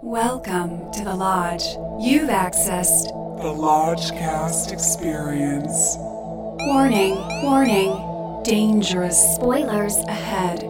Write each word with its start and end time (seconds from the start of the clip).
Welcome 0.00 0.92
to 0.92 1.02
the 1.02 1.12
Lodge. 1.14 1.64
You've 2.00 2.30
accessed. 2.30 3.08
The 3.42 3.52
Lodgecast 3.52 4.72
experience. 4.72 5.96
Warning, 5.98 7.16
warning. 7.42 8.42
Dangerous 8.44 9.18
spoilers 9.34 9.96
ahead. 10.06 10.62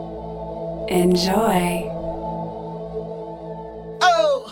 Enjoy. 0.89 1.91
Oh! 4.01 4.51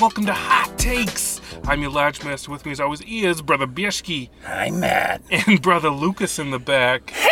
Welcome 0.00 0.26
to 0.26 0.32
Hot 0.32 0.76
Takes. 0.76 1.40
I'm 1.68 1.80
your 1.80 1.92
Lodge 1.92 2.24
Master. 2.24 2.50
With 2.50 2.66
me, 2.66 2.72
as 2.72 2.80
always, 2.80 3.00
is 3.02 3.40
Brother 3.40 3.68
Bieschke 3.68 4.28
Hi, 4.44 4.70
Matt. 4.70 5.22
and 5.30 5.62
Brother 5.62 5.90
Lucas 5.90 6.40
in 6.40 6.50
the 6.50 6.58
back. 6.58 7.12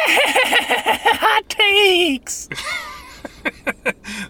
Hot 1.16 1.48
takes! 1.48 2.48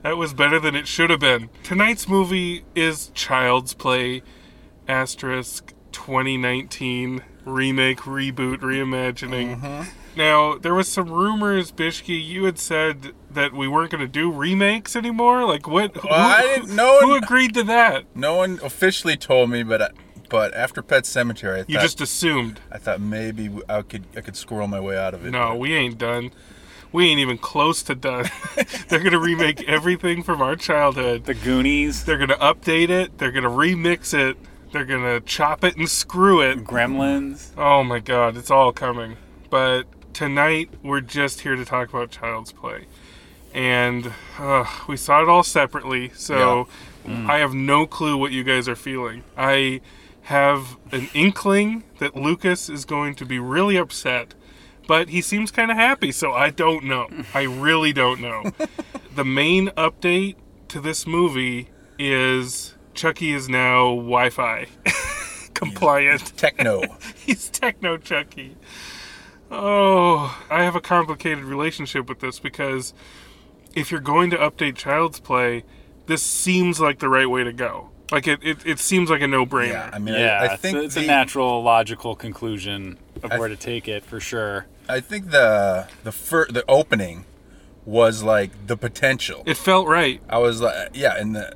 That 0.02 0.16
was 0.16 0.32
better 0.34 0.58
than 0.60 0.74
it 0.76 0.86
should 0.86 1.10
have 1.10 1.20
been. 1.20 1.50
Tonight's 1.64 2.08
movie 2.08 2.64
is 2.74 3.10
Child's 3.14 3.74
Play, 3.74 4.22
asterisk 4.88 5.74
2019 5.92 7.22
remake, 7.44 7.98
reboot, 8.00 8.58
reimagining. 8.58 9.58
Mm-hmm. 9.60 9.90
Now, 10.16 10.56
there 10.58 10.74
was 10.74 10.88
some 10.88 11.08
rumors, 11.10 11.70
Bishki, 11.72 12.24
you 12.24 12.44
had 12.44 12.58
said 12.58 13.12
that 13.30 13.52
we 13.52 13.68
weren't 13.68 13.90
going 13.90 14.00
to 14.04 14.08
do 14.08 14.30
remakes 14.30 14.94
anymore. 14.96 15.44
Like, 15.44 15.66
what? 15.68 15.96
who, 15.96 16.08
I 16.08 16.42
didn't- 16.42 16.74
no 16.76 17.00
who 17.00 17.08
one- 17.10 17.22
agreed 17.24 17.54
to 17.54 17.62
that? 17.64 18.04
No 18.14 18.36
one 18.36 18.58
officially 18.62 19.16
told 19.16 19.50
me, 19.50 19.62
but 19.62 19.82
I, 19.82 19.88
but 20.28 20.54
after 20.54 20.82
Pet 20.82 21.04
Sematary, 21.04 21.60
I 21.60 21.64
You 21.68 21.74
thought 21.76 21.82
just 21.82 22.00
assumed. 22.00 22.60
I 22.70 22.78
thought 22.78 23.00
maybe 23.00 23.50
I 23.68 23.82
could 23.82 24.04
I 24.16 24.20
could 24.20 24.36
squirrel 24.36 24.68
my 24.68 24.80
way 24.80 24.96
out 24.96 25.14
of 25.14 25.26
it. 25.26 25.30
No, 25.30 25.56
we 25.56 25.74
ain't 25.74 25.98
done. 25.98 26.30
We 26.92 27.08
ain't 27.08 27.20
even 27.20 27.38
close 27.38 27.82
to 27.84 27.94
done. 27.94 28.30
They're 28.88 28.98
going 28.98 29.12
to 29.12 29.20
remake 29.20 29.62
everything 29.68 30.22
from 30.22 30.42
our 30.42 30.56
childhood. 30.56 31.24
The 31.24 31.34
Goonies, 31.34 32.04
They're 32.04 32.16
going 32.16 32.30
to 32.30 32.36
update 32.36 32.90
it. 32.90 33.18
They're 33.18 33.32
going 33.32 33.44
to 33.44 33.50
remix 33.50 34.12
it. 34.12 34.36
They're 34.72 34.84
going 34.84 35.02
to 35.02 35.20
chop 35.20 35.64
it 35.64 35.76
and 35.76 35.88
screw 35.88 36.40
it. 36.40 36.64
Gremlins. 36.64 37.50
Oh 37.56 37.82
my 37.82 37.98
god, 37.98 38.36
it's 38.36 38.50
all 38.50 38.72
coming. 38.72 39.16
But 39.50 39.84
tonight, 40.12 40.70
we're 40.82 41.00
just 41.00 41.40
here 41.40 41.56
to 41.56 41.64
talk 41.64 41.88
about 41.88 42.10
Child's 42.10 42.52
Play. 42.52 42.86
And 43.52 44.12
uh, 44.38 44.64
we 44.86 44.96
saw 44.96 45.22
it 45.22 45.28
all 45.28 45.42
separately, 45.42 46.10
so 46.14 46.68
I 47.06 47.38
have 47.38 47.52
no 47.52 47.86
clue 47.86 48.16
what 48.16 48.30
you 48.30 48.44
guys 48.44 48.68
are 48.68 48.76
feeling. 48.76 49.24
I 49.36 49.80
have 50.22 50.76
an 50.92 51.08
inkling 51.14 51.82
that 51.98 52.14
Lucas 52.14 52.68
is 52.68 52.84
going 52.84 53.16
to 53.16 53.24
be 53.24 53.40
really 53.40 53.76
upset, 53.76 54.34
but 54.90 55.08
he 55.10 55.20
seems 55.20 55.52
kind 55.52 55.70
of 55.70 55.76
happy, 55.76 56.10
so 56.10 56.32
I 56.32 56.50
don't 56.50 56.82
know. 56.82 57.06
I 57.32 57.42
really 57.42 57.92
don't 57.92 58.20
know. 58.20 58.50
the 59.14 59.24
main 59.24 59.68
update 59.76 60.34
to 60.66 60.80
this 60.80 61.06
movie 61.06 61.68
is 61.96 62.74
Chucky 62.92 63.32
is 63.32 63.48
now 63.48 63.90
Wi 63.94 64.30
Fi 64.30 64.66
compliant. 65.54 66.36
Techno. 66.36 66.82
He's 67.14 67.48
Techno 67.50 67.98
Chucky. 67.98 68.56
Oh, 69.48 70.36
I 70.50 70.64
have 70.64 70.74
a 70.74 70.80
complicated 70.80 71.44
relationship 71.44 72.08
with 72.08 72.18
this 72.18 72.40
because 72.40 72.92
if 73.76 73.92
you're 73.92 74.00
going 74.00 74.30
to 74.30 74.36
update 74.38 74.74
Child's 74.74 75.20
Play, 75.20 75.62
this 76.06 76.20
seems 76.20 76.80
like 76.80 76.98
the 76.98 77.08
right 77.08 77.30
way 77.30 77.44
to 77.44 77.52
go. 77.52 77.90
Like 78.10 78.26
it, 78.26 78.40
it, 78.42 78.66
it 78.66 78.80
seems 78.80 79.08
like 79.08 79.22
a 79.22 79.28
no-brainer. 79.28 79.68
yeah, 79.68 79.90
I 79.92 80.00
mean, 80.00 80.14
Yeah, 80.14 80.40
I, 80.40 80.54
I 80.54 80.56
think 80.56 80.78
it's, 80.78 80.82
a, 80.82 80.86
it's 80.86 80.94
the, 80.96 81.04
a 81.04 81.06
natural, 81.06 81.62
logical 81.62 82.16
conclusion 82.16 82.98
of 83.22 83.30
I 83.30 83.38
where 83.38 83.48
to 83.48 83.54
take 83.56 83.86
it 83.86 84.04
for 84.04 84.18
sure. 84.18 84.66
I 84.90 85.00
think 85.00 85.30
the 85.30 85.88
the 86.04 86.12
fir- 86.12 86.48
the 86.50 86.64
opening 86.68 87.24
was 87.84 88.22
like 88.22 88.50
the 88.66 88.76
potential. 88.76 89.42
It 89.46 89.56
felt 89.56 89.86
right. 89.88 90.20
I 90.28 90.38
was 90.38 90.60
like, 90.60 90.90
yeah, 90.94 91.18
in 91.20 91.32
the 91.32 91.54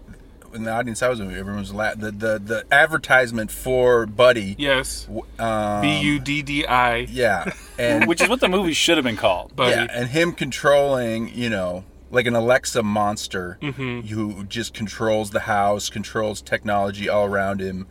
in 0.55 0.63
the 0.65 0.71
audience 0.73 1.03
I 1.03 1.09
was 1.09 1.19
with, 1.21 1.31
everyone 1.31 1.61
was 1.61 1.73
la- 1.73 1.95
the 1.95 2.11
the 2.13 2.39
the 2.39 2.65
advertisement 2.73 3.51
for 3.51 4.07
Buddy. 4.07 4.55
Yes. 4.59 5.09
Um, 5.39 5.81
B 5.83 6.01
U 6.01 6.19
D 6.21 6.43
D 6.43 6.65
I. 6.67 6.99
yeah, 7.11 7.53
and 7.79 8.07
Which 8.07 8.23
is 8.23 8.29
what 8.29 8.41
the 8.41 8.49
movie 8.49 8.73
should 8.73 8.97
have 8.97 9.05
been 9.05 9.17
called. 9.17 9.55
Buddy. 9.57 9.73
Yeah, 9.73 9.87
and 9.91 10.09
him 10.09 10.33
controlling, 10.33 11.35
you 11.35 11.51
know, 11.51 11.85
like 12.11 12.27
an 12.27 12.35
Alexa 12.37 12.83
monster 12.85 13.59
Mm-hmm. 13.61 14.07
who 14.15 14.45
just 14.45 14.75
controls 14.75 15.31
the 15.31 15.41
house, 15.41 15.91
controls 15.91 16.41
technology 16.41 17.09
all 17.09 17.27
around 17.27 17.61
him. 17.61 17.87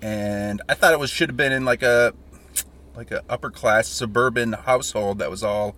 And 0.00 0.60
I 0.68 0.74
thought 0.74 0.92
it 0.92 0.98
was 1.00 1.10
should 1.10 1.30
have 1.30 1.36
been 1.36 1.52
in 1.52 1.64
like 1.64 1.82
a 1.82 2.12
like 2.96 3.10
an 3.10 3.20
upper 3.28 3.50
class 3.50 3.88
suburban 3.88 4.52
household 4.52 5.18
that 5.18 5.30
was 5.30 5.42
all 5.42 5.76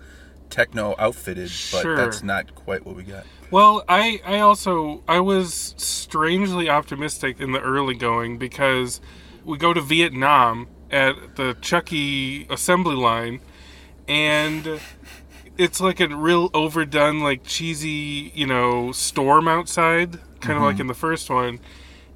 techno 0.50 0.94
outfitted, 0.98 1.50
but 1.72 1.82
Sure. 1.82 1.96
that's 1.96 2.22
not 2.22 2.54
quite 2.54 2.86
what 2.86 2.96
we 2.96 3.02
got. 3.02 3.24
Well, 3.50 3.84
I, 3.88 4.20
I 4.24 4.40
also 4.40 5.02
I 5.06 5.20
was 5.20 5.74
strangely 5.76 6.68
optimistic 6.68 7.40
in 7.40 7.52
the 7.52 7.60
early 7.60 7.94
going 7.94 8.38
because 8.38 9.00
we 9.44 9.58
go 9.58 9.72
to 9.72 9.80
Vietnam 9.80 10.68
at 10.90 11.36
the 11.36 11.56
Chucky 11.60 12.46
assembly 12.50 12.96
line 12.96 13.40
and 14.08 14.80
it's 15.58 15.80
like 15.80 16.00
a 16.00 16.08
real 16.08 16.50
overdone 16.54 17.20
like 17.20 17.44
cheesy, 17.44 18.32
you 18.34 18.46
know, 18.46 18.92
storm 18.92 19.48
outside, 19.48 20.18
kind 20.40 20.56
of 20.56 20.62
like 20.62 20.74
mm-hmm. 20.74 20.82
in 20.82 20.86
the 20.88 20.94
first 20.94 21.30
one. 21.30 21.60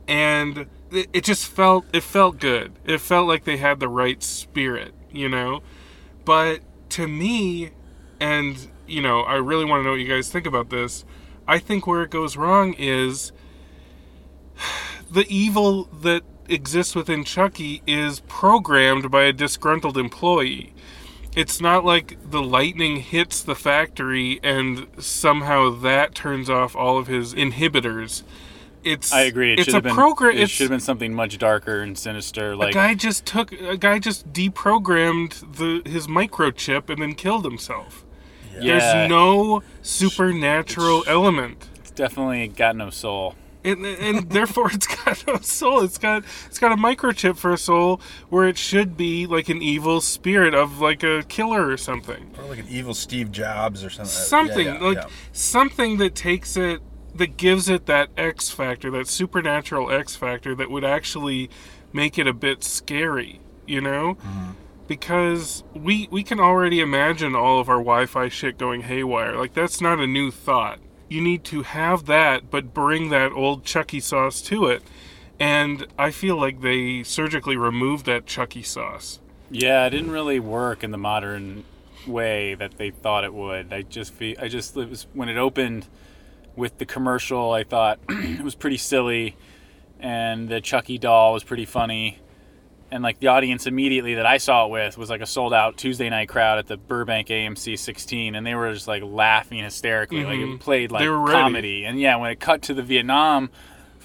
And 0.07 0.67
it, 0.93 1.25
just 1.25 1.47
felt 1.47 1.85
it 1.93 2.03
felt 2.03 2.39
good. 2.39 2.73
It 2.85 2.99
felt 2.99 3.29
like 3.29 3.45
they 3.45 3.57
had 3.57 3.81
the 3.81 3.89
right 3.89 4.23
spirit, 4.23 4.95
you 5.11 5.29
know? 5.29 5.63
But 6.25 6.61
to 6.91 7.09
me, 7.09 7.71
and 8.21 8.69
you 8.87 9.01
know, 9.01 9.21
I 9.21 9.37
really 9.37 9.65
want 9.65 9.81
to 9.81 9.85
know 9.85 9.91
what 9.91 10.01
you 10.01 10.09
guys 10.09 10.31
think 10.31 10.47
about 10.47 10.71
this. 10.71 11.05
I 11.47 11.59
think 11.59 11.87
where 11.87 12.03
it 12.03 12.11
goes 12.11 12.37
wrong 12.37 12.75
is 12.75 13.33
the 15.11 15.27
evil 15.29 15.85
that 15.85 16.23
exists 16.49 16.95
within 16.95 17.25
Chucky 17.25 17.83
is 17.87 18.21
programmed 18.21 19.11
by 19.11 19.23
a 19.25 19.33
disgruntled 19.33 19.97
employee. 19.97 20.75
It's 21.37 21.61
not 21.61 21.85
like 21.85 22.19
the 22.29 22.43
lightning 22.43 22.97
hits 22.97 23.41
the 23.41 23.55
factory 23.55 24.41
and 24.43 24.89
somehow 24.99 25.71
that 25.71 26.15
turns 26.15 26.51
off 26.51 26.75
all 26.75 26.99
of 26.99 27.07
his 27.07 27.33
inhibitors. 27.35 28.25
It's 28.83 29.13
I 29.13 29.23
agree. 29.23 29.53
It 29.53 29.59
it's 29.61 29.65
should 29.67 29.75
a 29.75 29.77
have 29.77 29.83
been. 29.85 29.95
program. 29.95 30.37
It 30.37 30.49
should 30.51 30.65
have 30.65 30.71
been 30.71 30.81
something 30.81 31.13
much 31.15 31.37
darker 31.39 31.81
and 31.83 31.97
sinister. 31.99 32.57
Like 32.57 32.71
a 32.71 32.75
guy 32.75 32.95
just 32.95 33.27
took 33.27 33.53
a 33.53 33.77
guy 33.77 33.99
just 33.99 34.33
deprogrammed 34.33 35.57
the 35.57 35.89
his 35.89 36.07
microchip 36.07 36.89
and 36.91 37.03
then 37.03 37.15
killed 37.15 37.45
himself. 37.45 38.05
yeah, 38.61 38.79
There's 38.79 39.09
no 39.11 39.63
supernatural 39.83 41.05
element. 41.07 41.69
It's 41.77 41.91
definitely 41.91 42.49
got 42.49 42.77
no 42.77 42.91
soul. 42.91 43.35
and, 43.63 43.85
and 43.85 44.31
therefore 44.31 44.71
it's 44.73 44.87
got 44.87 45.27
no 45.27 45.37
soul. 45.39 45.83
It's 45.83 45.99
got 45.99 46.25
it's 46.47 46.59
got 46.59 46.73
a 46.73 46.77
microchip 46.77 47.37
for 47.37 47.53
a 47.53 47.59
soul 47.59 48.01
where 48.31 48.49
it 48.49 48.57
should 48.59 48.97
be 48.97 49.27
like 49.27 49.49
an 49.49 49.61
evil 49.63 50.01
spirit 50.01 50.55
of 50.55 50.81
like 50.81 51.03
a 51.03 51.23
killer 51.29 51.67
or 51.69 51.77
something. 51.77 52.31
Or 52.39 52.45
like 52.45 52.59
an 52.61 52.69
evil 52.69 52.95
Steve 52.95 53.31
Jobs 53.33 53.85
or 53.85 53.91
something. 53.91 54.11
Uh, 54.11 54.35
something 54.37 54.67
Yeah, 54.67 54.79
yeah, 54.81 54.87
like 54.87 54.97
yeah. 54.97 55.07
something 55.33 55.99
that 55.99 56.15
takes 56.15 56.57
it 56.57 56.81
that 57.15 57.37
gives 57.37 57.69
it 57.69 57.87
that 57.87 58.11
X 58.17 58.51
factor, 58.51 58.91
that 58.93 59.09
supernatural 59.09 59.91
X 59.91 60.17
factor 60.17 60.55
that 60.55 60.71
would 60.71 60.85
actually 60.85 61.51
make 61.93 62.19
it 62.19 62.27
a 62.27 62.33
bit 62.33 62.65
scary, 62.65 63.41
you 63.67 63.81
know? 63.81 64.15
Mm-hmm. 64.15 64.51
Because 64.87 65.63
we 65.73 66.09
we 66.11 66.25
can 66.25 66.41
already 66.41 66.81
imagine 66.81 67.37
all 67.37 67.61
of 67.61 67.69
our 67.69 67.77
Wi-Fi 67.77 68.29
shit 68.29 68.59
going 68.59 68.83
haywire. 68.83 69.37
Like 69.37 69.55
that's 69.55 69.81
not 69.81 70.01
a 70.01 70.07
new 70.07 70.33
thought. 70.33 70.81
You 71.09 71.21
need 71.21 71.45
to 71.45 71.63
have 71.63 72.07
that, 72.07 72.51
but 72.51 72.75
bring 72.75 73.11
that 73.11 73.33
old 73.33 73.65
Chucky 73.65 74.01
sauce 74.01 74.41
to 74.43 74.67
it. 74.67 74.83
And 75.39 75.87
I 75.99 76.11
feel 76.11 76.37
like 76.37 76.61
they 76.61 77.03
surgically 77.03 77.57
removed 77.57 78.05
that 78.07 78.27
Chucky 78.27 78.63
sauce. 78.63 79.21
Yeah, 79.51 79.87
it 79.87 79.91
didn't 79.91 80.11
really 80.11 80.39
work 80.39 80.85
in 80.85 80.91
the 80.91 80.99
modern 80.99 81.65
way 82.07 82.55
that 82.55 82.77
they 82.77 82.91
thought 82.91 83.25
it 83.25 83.35
would. 83.35 83.73
I 83.73 83.83
just 83.83 84.13
feel, 84.13 84.37
I 84.41 84.49
just 84.49 84.77
it 84.77 84.89
was 84.89 85.07
when 85.13 85.29
it 85.29 85.37
opened 85.37 85.87
with 86.57 86.79
the 86.79 86.87
commercial. 86.87 87.53
I 87.53 87.65
thought 87.65 87.99
it 88.09 88.43
was 88.43 88.55
pretty 88.55 88.77
silly, 88.79 89.37
and 89.99 90.49
the 90.49 90.61
Chucky 90.61 90.99
doll 90.99 91.33
was 91.33 91.45
pretty 91.45 91.65
funny, 91.67 92.19
and 92.91 93.03
like 93.03 93.21
the 93.21 93.29
audience 93.29 93.67
immediately 93.67 94.15
that 94.15 94.27
I 94.27 94.39
saw 94.39 94.67
it 94.67 94.71
with 94.71 94.99
was 94.99 95.11
like 95.11 95.21
a 95.21 95.27
sold 95.27 95.53
out 95.55 95.77
Tuesday 95.77 96.09
night 96.11 96.29
crowd 96.29 96.59
at 96.59 96.67
the 96.67 96.77
Burbank 96.77 97.29
AMC 97.29 97.79
16, 97.79 98.35
and 98.35 98.47
they 98.47 98.55
were 98.55 98.73
just 98.73 98.89
like 98.89 99.03
laughing 99.05 99.63
hysterically. 99.63 100.25
Like 100.25 100.39
Mhm. 100.39 100.55
it 100.55 100.61
played 100.61 100.91
like 100.93 101.07
comedy, 101.07 101.85
and 101.85 102.01
yeah, 102.01 102.17
when 102.17 102.31
it 102.31 102.41
cut 102.41 102.63
to 102.63 102.75
the 102.75 102.83
Vietnam 102.83 103.51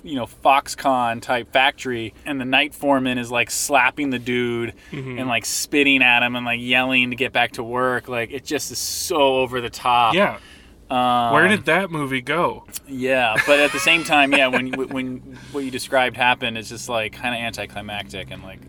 you 0.04 0.14
know 0.16 0.28
Foxconn 0.28 1.20
type 1.20 1.52
factory, 1.52 2.14
and 2.28 2.40
the 2.40 2.46
night 2.46 2.76
foreman 2.76 3.18
is 3.18 3.32
like 3.32 3.50
slapping 3.50 4.12
the 4.12 4.20
dude 4.20 4.74
Mm-hmm. 4.92 5.18
and 5.18 5.28
like 5.28 5.46
spitting 5.46 6.04
at 6.04 6.22
him 6.22 6.36
and 6.36 6.46
like 6.46 6.60
yelling 6.62 7.10
to 7.10 7.16
get 7.16 7.34
back 7.34 7.54
to 7.54 7.64
work. 7.64 8.08
Like 8.08 8.30
it 8.32 8.46
just 8.46 8.72
is 8.72 8.78
so 8.78 9.38
over 9.38 9.62
the 9.62 9.70
top. 9.72 10.14
Yeah. 10.14 10.38
Um, 10.90 11.34
Where 11.34 11.48
did 11.48 11.66
that 11.66 11.90
movie 11.90 12.22
go? 12.22 12.66
Yeah, 12.88 13.36
but 13.48 13.60
at 13.60 13.72
the 13.72 13.80
same 13.80 14.04
time, 14.04 14.32
yeah, 14.34 14.48
when 14.48 14.72
when 14.90 15.18
what 15.52 15.64
you 15.64 15.72
described 15.72 16.16
happened, 16.16 16.58
it's 16.58 16.70
just 16.70 16.88
like 16.90 17.14
kind 17.14 17.34
of 17.34 17.42
anticlimactic 17.42 18.30
and 18.30 18.44
like 18.44 18.60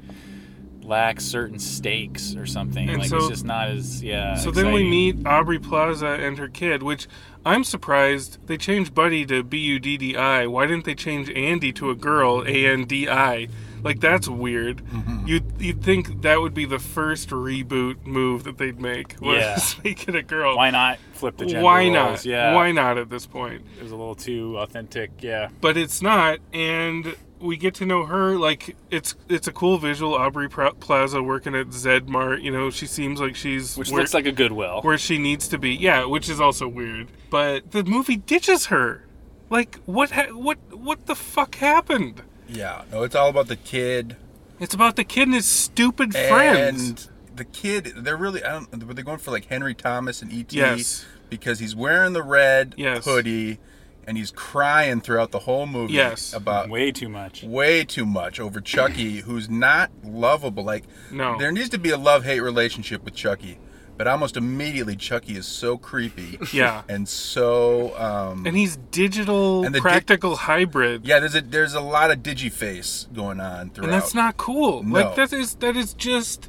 lacks 0.82 1.24
certain 1.24 1.58
stakes 1.58 2.34
or 2.36 2.46
something. 2.46 2.88
And 2.88 2.98
like 3.00 3.08
so- 3.10 3.18
it's 3.18 3.28
just 3.28 3.44
not 3.44 3.68
as 3.68 4.02
yeah. 4.02 4.36
So 4.36 4.50
then 4.50 4.72
we 4.72 4.88
meet 4.88 5.26
Aubrey 5.26 5.58
Plaza 5.58 6.06
and 6.08 6.38
her 6.38 6.48
kid, 6.48 6.82
which 6.82 7.06
I'm 7.44 7.64
surprised 7.64 8.38
they 8.46 8.56
changed 8.56 8.94
Buddy 8.94 9.26
to 9.26 9.42
B 9.42 9.58
U 9.58 9.78
D 9.78 9.96
D 9.98 10.16
I. 10.16 10.46
Why 10.46 10.66
didn't 10.66 10.84
they 10.84 10.94
change 10.94 11.28
Andy 11.30 11.72
to 11.74 11.90
a 11.90 11.94
girl, 11.94 12.44
A 12.46 12.66
N 12.66 12.84
D 12.84 13.08
I? 13.08 13.48
Like 13.86 14.00
that's 14.00 14.28
weird. 14.28 14.84
Mm-hmm. 14.84 15.26
You'd 15.28 15.52
you'd 15.60 15.82
think 15.82 16.22
that 16.22 16.40
would 16.40 16.52
be 16.54 16.64
the 16.66 16.78
first 16.78 17.30
reboot 17.30 18.04
move 18.04 18.44
that 18.44 18.58
they'd 18.58 18.80
make. 18.80 19.16
Was 19.20 19.38
Yeah. 19.38 19.80
make 19.84 20.06
it 20.08 20.14
a 20.14 20.22
girl. 20.22 20.56
Why 20.56 20.70
not 20.70 20.98
flip 21.12 21.36
the 21.38 21.46
gender 21.46 21.62
Why 21.62 21.84
roles? 21.84 21.94
not? 21.94 22.24
Yeah. 22.24 22.54
Why 22.54 22.72
not 22.72 22.98
at 22.98 23.08
this 23.10 23.26
point? 23.26 23.62
It 23.78 23.82
was 23.82 23.92
a 23.92 23.96
little 23.96 24.14
too 24.14 24.58
authentic. 24.58 25.10
Yeah. 25.20 25.48
But 25.60 25.76
it's 25.76 26.02
not, 26.02 26.40
and 26.52 27.16
we 27.38 27.56
get 27.56 27.74
to 27.74 27.86
know 27.86 28.04
her. 28.06 28.36
Like 28.36 28.76
it's 28.90 29.14
it's 29.28 29.46
a 29.46 29.52
cool 29.52 29.78
visual. 29.78 30.14
Aubrey 30.14 30.48
Plaza 30.48 31.22
working 31.22 31.54
at 31.54 31.72
Zed 31.72 32.08
Mart. 32.08 32.40
You 32.42 32.50
know, 32.50 32.70
she 32.70 32.86
seems 32.86 33.20
like 33.20 33.36
she's 33.36 33.76
Which 33.76 33.90
where- 33.90 34.00
looks 34.00 34.14
like 34.14 34.26
a 34.26 34.32
Goodwill. 34.32 34.80
where 34.82 34.98
she 34.98 35.18
needs 35.18 35.46
to 35.48 35.58
be. 35.58 35.74
Yeah, 35.74 36.04
which 36.06 36.28
is 36.28 36.40
also 36.40 36.66
weird. 36.66 37.08
But 37.30 37.70
the 37.70 37.84
movie 37.84 38.16
ditches 38.16 38.66
her. 38.66 39.04
Like 39.48 39.76
what? 39.84 40.10
Ha- 40.10 40.32
what? 40.32 40.58
What 40.76 41.06
the 41.06 41.14
fuck 41.14 41.54
happened? 41.56 42.22
Yeah. 42.48 42.82
No, 42.92 43.02
it's 43.02 43.14
all 43.14 43.28
about 43.28 43.48
the 43.48 43.56
kid 43.56 44.16
It's 44.60 44.74
about 44.74 44.96
the 44.96 45.04
kid 45.04 45.28
and 45.28 45.34
his 45.34 45.46
stupid 45.46 46.12
friends. 46.12 46.88
and 46.88 47.08
the 47.36 47.44
kid. 47.44 47.92
They're 47.96 48.16
really. 48.16 48.42
I 48.44 48.52
don't. 48.52 48.86
Were 48.86 48.94
they 48.94 49.02
going 49.02 49.18
for 49.18 49.30
like 49.30 49.46
Henry 49.46 49.74
Thomas 49.74 50.22
and 50.22 50.32
E.T. 50.32 50.56
Yes. 50.56 51.04
Because 51.28 51.58
he's 51.58 51.74
wearing 51.76 52.12
the 52.12 52.22
red 52.22 52.74
Yes. 52.78 53.04
hoodie, 53.04 53.58
and 54.06 54.16
he's 54.16 54.30
crying 54.30 55.00
throughout 55.00 55.32
the 55.32 55.40
whole 55.40 55.66
movie. 55.66 55.94
Yes. 55.94 56.32
About 56.32 56.70
Way 56.70 56.92
too 56.92 57.08
much. 57.08 57.42
way 57.42 57.84
too 57.84 58.06
much 58.06 58.38
over 58.40 58.60
Chucky, 58.60 59.16
who's 59.22 59.50
not 59.50 59.90
lovable. 60.04 60.62
Like, 60.64 60.84
No. 61.10 61.36
there 61.38 61.50
needs 61.52 61.68
to 61.70 61.78
be 61.78 61.90
a 61.90 61.98
love 61.98 62.24
hate 62.24 62.40
relationship 62.40 63.04
with 63.04 63.14
Chucky, 63.14 63.58
but 63.96 64.06
almost 64.06 64.36
immediately 64.36 64.96
Chucky 64.96 65.36
is 65.36 65.46
so 65.46 65.76
creepy. 65.78 66.38
Yeah. 66.52 66.82
and 66.88 67.08
so 67.08 67.96
um, 67.98 68.46
And 68.46 68.56
he's 68.56 68.76
digital, 68.90 69.64
And 69.64 69.74
the 69.74 69.78
di- 69.78 69.82
practical 69.82 70.36
hybrid. 70.36 71.06
yeah, 71.06 71.18
there's 71.20 71.34
a 71.34 71.40
there's 71.40 71.74
a 71.74 71.80
lot 71.80 72.10
of 72.10 72.18
digiface 72.18 73.12
going 73.14 73.40
on 73.40 73.70
throughout. 73.70 73.84
and 73.84 73.92
that's 73.92 74.14
not 74.14 74.36
cool. 74.36 74.82
No. 74.82 75.00
Like 75.00 75.16
that 75.16 75.32
is 75.32 75.54
that 75.56 75.76
is 75.76 75.94
just 75.94 76.48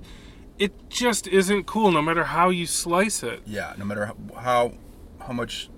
it 0.59 0.89
just 0.89 1.27
isn't 1.27 1.65
cool 1.67 1.91
no 1.91 2.01
matter 2.01 2.23
how 2.25 2.49
you 2.49 2.65
slice 2.65 3.21
it. 3.23 3.41
yeah, 3.45 3.73
no 3.77 3.85
matter 3.85 4.05
how 4.07 4.15
how, 4.41 4.71
how 5.27 5.33
much 5.33 5.69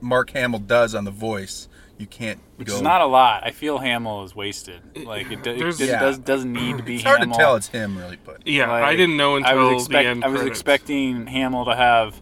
Mark 0.00 0.30
Hamill 0.30 0.60
does 0.60 0.94
on 0.94 1.04
the 1.04 1.10
voice, 1.10 1.68
you 1.98 2.06
can't 2.06 2.38
Which 2.56 2.68
go. 2.68 2.76
is 2.76 2.82
not 2.82 3.00
a 3.00 3.06
lot. 3.06 3.42
I 3.44 3.50
feel 3.52 3.78
Hamill 3.78 4.24
is 4.24 4.34
wasted. 4.34 4.80
Like 5.06 5.30
it, 5.30 5.46
it, 5.46 5.60
it 5.60 5.80
Yeah. 5.80 6.00
does, 6.00 6.18
doesn't 6.18 6.52
need 6.52 6.76
to 6.78 6.82
be 6.82 6.96
it's 6.96 7.04
hard 7.04 7.20
Hamill. 7.20 7.36
to 7.36 7.42
tell 7.42 7.56
it's 7.56 7.68
him 7.68 7.96
really, 7.96 8.18
but 8.24 8.46
Yeah, 8.46 8.70
Like, 8.70 8.84
I 8.84 8.96
didn't 8.96 9.16
know 9.16 9.36
until 9.36 9.50
I 9.50 9.54
was, 9.72 9.84
expect- 9.84 10.04
the 10.04 10.08
end 10.10 10.24
I 10.24 10.28
was 10.28 10.42
expecting 10.42 11.26
Hamill 11.26 11.64
to 11.66 11.74
have 11.74 12.20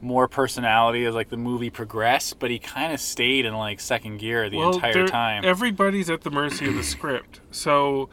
more 0.00 0.28
personality 0.28 1.06
as 1.06 1.14
like 1.14 1.30
the 1.30 1.36
movie 1.38 1.70
progressed, 1.70 2.38
but 2.38 2.50
he 2.50 2.58
kind 2.58 2.92
of 2.92 3.00
stayed 3.00 3.46
in 3.46 3.54
like 3.54 3.80
second 3.80 4.18
gear 4.18 4.50
the 4.50 4.60
entire 4.60 5.08
time. 5.08 5.44
Everybody's 5.46 6.10
at 6.10 6.20
the 6.20 6.30
mercy 6.30 6.66
of 6.68 6.74
the 6.74 6.82
script. 6.82 7.40
So 7.50 8.10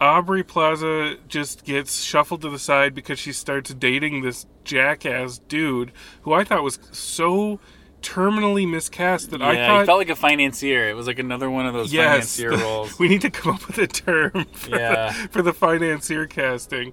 Aubrey 0.00 0.44
Plaza 0.44 1.16
just 1.26 1.64
gets 1.64 2.02
shuffled 2.02 2.42
to 2.42 2.48
the 2.50 2.58
side 2.60 2.94
because 2.94 3.18
she 3.18 3.32
starts 3.32 3.74
dating 3.74 4.22
this 4.22 4.46
jackass 4.62 5.38
dude 5.38 5.90
who 6.22 6.32
I 6.32 6.44
thought 6.44 6.62
was 6.62 6.78
so 6.92 7.58
terminally 8.02 8.68
miscast 8.68 9.30
that 9.30 9.40
yeah, 9.40 9.48
I 9.48 9.52
he 9.54 9.60
thought 9.66 9.86
felt 9.86 9.98
like 9.98 10.08
a 10.10 10.16
financier. 10.16 10.88
It 10.88 10.94
was 10.94 11.06
like 11.06 11.18
another 11.18 11.50
one 11.50 11.66
of 11.66 11.72
those 11.74 11.92
yes, 11.92 12.36
financier 12.36 12.50
roles. 12.66 12.98
we 12.98 13.08
need 13.08 13.20
to 13.22 13.30
come 13.30 13.54
up 13.54 13.66
with 13.66 13.78
a 13.78 13.86
term 13.86 14.44
for, 14.52 14.70
Yeah. 14.70 15.12
for 15.28 15.42
the 15.42 15.52
financier 15.52 16.26
casting. 16.26 16.92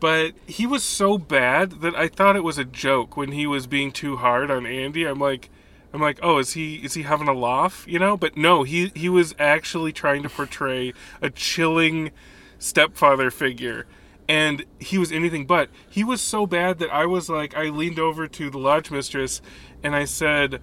But 0.00 0.34
he 0.46 0.66
was 0.66 0.84
so 0.84 1.18
bad 1.18 1.80
that 1.80 1.94
I 1.96 2.06
thought 2.08 2.36
it 2.36 2.44
was 2.44 2.58
a 2.58 2.64
joke 2.64 3.16
when 3.16 3.32
he 3.32 3.46
was 3.46 3.66
being 3.66 3.90
too 3.90 4.16
hard 4.16 4.50
on 4.50 4.64
Andy. 4.66 5.04
I'm 5.04 5.18
like, 5.18 5.50
I'm 5.92 6.00
like, 6.00 6.18
oh, 6.22 6.38
is 6.38 6.52
he 6.52 6.76
is 6.76 6.94
he 6.94 7.02
having 7.02 7.28
a 7.28 7.32
laugh? 7.32 7.84
You 7.88 7.98
know? 7.98 8.16
But 8.16 8.36
no, 8.36 8.62
he 8.62 8.92
he 8.94 9.08
was 9.08 9.34
actually 9.38 9.92
trying 9.92 10.22
to 10.22 10.28
portray 10.28 10.92
a 11.22 11.30
chilling 11.30 12.10
stepfather 12.58 13.30
figure. 13.30 13.86
And 14.28 14.66
he 14.78 14.98
was 14.98 15.10
anything 15.10 15.46
but. 15.46 15.70
He 15.88 16.04
was 16.04 16.20
so 16.20 16.46
bad 16.46 16.78
that 16.80 16.90
I 16.92 17.06
was 17.06 17.30
like, 17.30 17.56
I 17.56 17.64
leaned 17.70 17.98
over 17.98 18.28
to 18.28 18.50
the 18.50 18.58
lodge 18.58 18.90
mistress 18.90 19.40
and 19.82 19.94
I 19.96 20.04
said, 20.04 20.60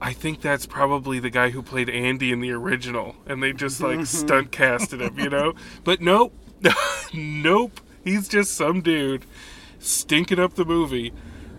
I 0.00 0.12
think 0.12 0.40
that's 0.40 0.66
probably 0.66 1.18
the 1.18 1.30
guy 1.30 1.50
who 1.50 1.62
played 1.62 1.90
Andy 1.90 2.32
in 2.32 2.40
the 2.40 2.52
original, 2.52 3.16
and 3.26 3.42
they 3.42 3.52
just 3.52 3.80
like 3.80 4.06
stunt 4.06 4.50
casted 4.50 5.00
him, 5.00 5.18
you 5.18 5.28
know. 5.30 5.54
But 5.84 6.00
nope, 6.00 6.32
nope, 7.14 7.80
he's 8.04 8.28
just 8.28 8.54
some 8.54 8.80
dude 8.80 9.24
stinking 9.78 10.38
up 10.38 10.54
the 10.54 10.64
movie, 10.64 11.12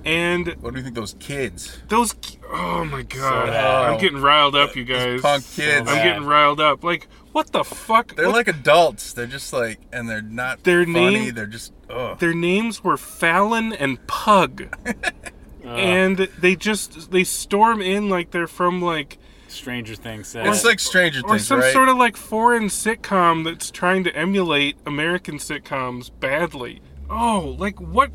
and 0.05 0.47
what 0.61 0.73
do 0.73 0.79
you 0.79 0.83
think 0.83 0.95
those 0.95 1.15
kids? 1.19 1.79
those, 1.89 2.15
oh 2.51 2.85
my 2.85 3.03
god, 3.03 3.47
bad. 3.47 3.91
I'm 3.93 3.99
getting 3.99 4.21
riled 4.21 4.55
up, 4.55 4.75
you 4.75 4.83
guys. 4.85 5.21
punk 5.21 5.43
kids. 5.53 5.89
I'm 5.89 6.03
getting 6.03 6.23
riled 6.25 6.59
up. 6.59 6.83
Like, 6.83 7.07
what 7.31 7.51
the 7.51 7.63
fuck? 7.63 8.15
They're 8.15 8.25
What- 8.27 8.35
like 8.35 8.47
adults. 8.47 9.13
They're 9.13 9.25
just 9.27 9.53
like, 9.53 9.79
and 9.93 10.09
they're 10.09 10.21
not 10.21 10.63
Their 10.63 10.83
funny. 10.85 10.93
name- 11.13 11.35
They're 11.35 11.45
just, 11.45 11.73
ugh. 11.89 12.17
their 12.19 12.33
names 12.33 12.83
were 12.83 12.97
Fallon 12.97 13.71
and 13.73 14.05
Pug, 14.07 14.63
and 15.63 16.17
they 16.39 16.55
just 16.55 17.11
they 17.11 17.23
storm 17.23 17.81
in 17.81 18.09
like 18.09 18.31
they're 18.31 18.47
from 18.47 18.81
like 18.81 19.17
Stranger 19.47 19.95
Things 19.95 20.27
said. 20.29 20.47
It's 20.47 20.63
like 20.63 20.79
Stranger 20.79 21.21
things. 21.21 21.29
or 21.31 21.35
Things, 21.35 21.47
some 21.47 21.59
right? 21.59 21.73
sort 21.73 21.89
of 21.89 21.97
like 21.97 22.15
foreign 22.15 22.65
sitcom 22.65 23.43
that's 23.43 23.69
trying 23.71 24.03
to 24.05 24.15
emulate 24.15 24.77
American 24.85 25.37
sitcoms 25.37 26.09
badly. 26.19 26.81
Oh, 27.09 27.55
like 27.59 27.79
what? 27.79 28.11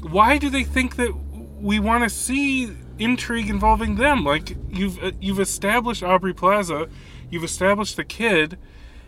Why 0.00 0.38
do 0.38 0.48
they 0.50 0.62
think 0.64 0.96
that 0.96 1.12
we 1.60 1.80
want 1.80 2.04
to 2.04 2.10
see 2.10 2.70
intrigue 2.98 3.50
involving 3.50 3.96
them? 3.96 4.24
Like 4.24 4.56
you've 4.70 5.02
uh, 5.02 5.10
you've 5.20 5.40
established 5.40 6.02
Aubrey 6.02 6.32
Plaza, 6.34 6.88
you've 7.30 7.44
established 7.44 7.96
the 7.96 8.04
kid. 8.04 8.58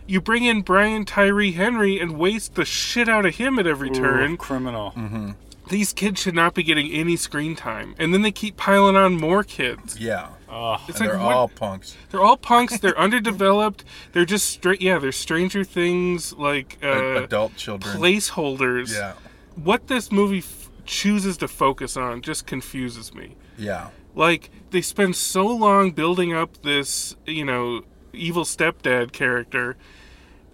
You 0.05 0.19
bring 0.19 0.43
in 0.43 0.63
Brian 0.63 1.05
Tyree 1.05 1.51
Henry 1.51 1.99
and 1.99 2.17
waste 2.17 2.55
the 2.55 2.65
shit 2.65 3.07
out 3.07 3.27
of 3.27 3.35
him 3.35 3.59
at 3.59 3.67
every 3.67 3.89
Ooh, 3.91 3.93
turn. 3.93 4.37
criminal. 4.37 4.91
Mm-hmm. 4.97 5.31
These 5.69 5.93
kids 5.93 6.19
should 6.21 6.35
not 6.35 6.53
be 6.55 6.63
getting 6.63 6.91
any 6.91 7.15
screen 7.15 7.55
time, 7.55 7.95
and 7.99 8.13
then 8.13 8.21
they 8.23 8.31
keep 8.31 8.57
piling 8.57 8.95
on 8.95 9.15
more 9.17 9.43
kids. 9.43 9.99
yeah. 9.99 10.29
Ugh. 10.49 10.79
It's 10.87 10.99
like 10.99 11.09
they're 11.11 11.19
what- 11.19 11.35
all 11.35 11.47
punks. 11.47 11.95
they're 12.09 12.21
all 12.23 12.37
punks. 12.37 12.79
They're 12.79 12.97
underdeveloped. 13.07 13.83
They're 14.13 14.25
just 14.25 14.49
straight. 14.49 14.81
Yeah, 14.81 14.97
they're 14.97 15.11
Stranger 15.11 15.63
Things 15.63 16.33
like 16.33 16.77
Like 16.81 16.91
uh, 16.91 17.23
adult 17.23 17.55
children. 17.55 17.95
placeholders. 17.97 18.91
Yeah. 18.93 19.13
What 19.55 19.87
this 19.87 20.11
movie 20.11 20.39
f- 20.39 20.69
chooses 20.85 21.37
to 21.37 21.47
focus 21.47 21.95
on 21.95 22.21
just 22.23 22.47
confuses 22.47 23.13
me. 23.13 23.35
Yeah. 23.59 23.89
Like 24.15 24.49
they 24.71 24.81
spend 24.81 25.15
so 25.15 25.45
long 25.45 25.91
building 25.91 26.33
up 26.33 26.63
this, 26.63 27.15
you 27.27 27.45
know, 27.45 27.83
evil 28.11 28.43
stepdad 28.43 29.11
character, 29.11 29.77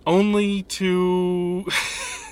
only 0.06 0.64
to 0.64 1.66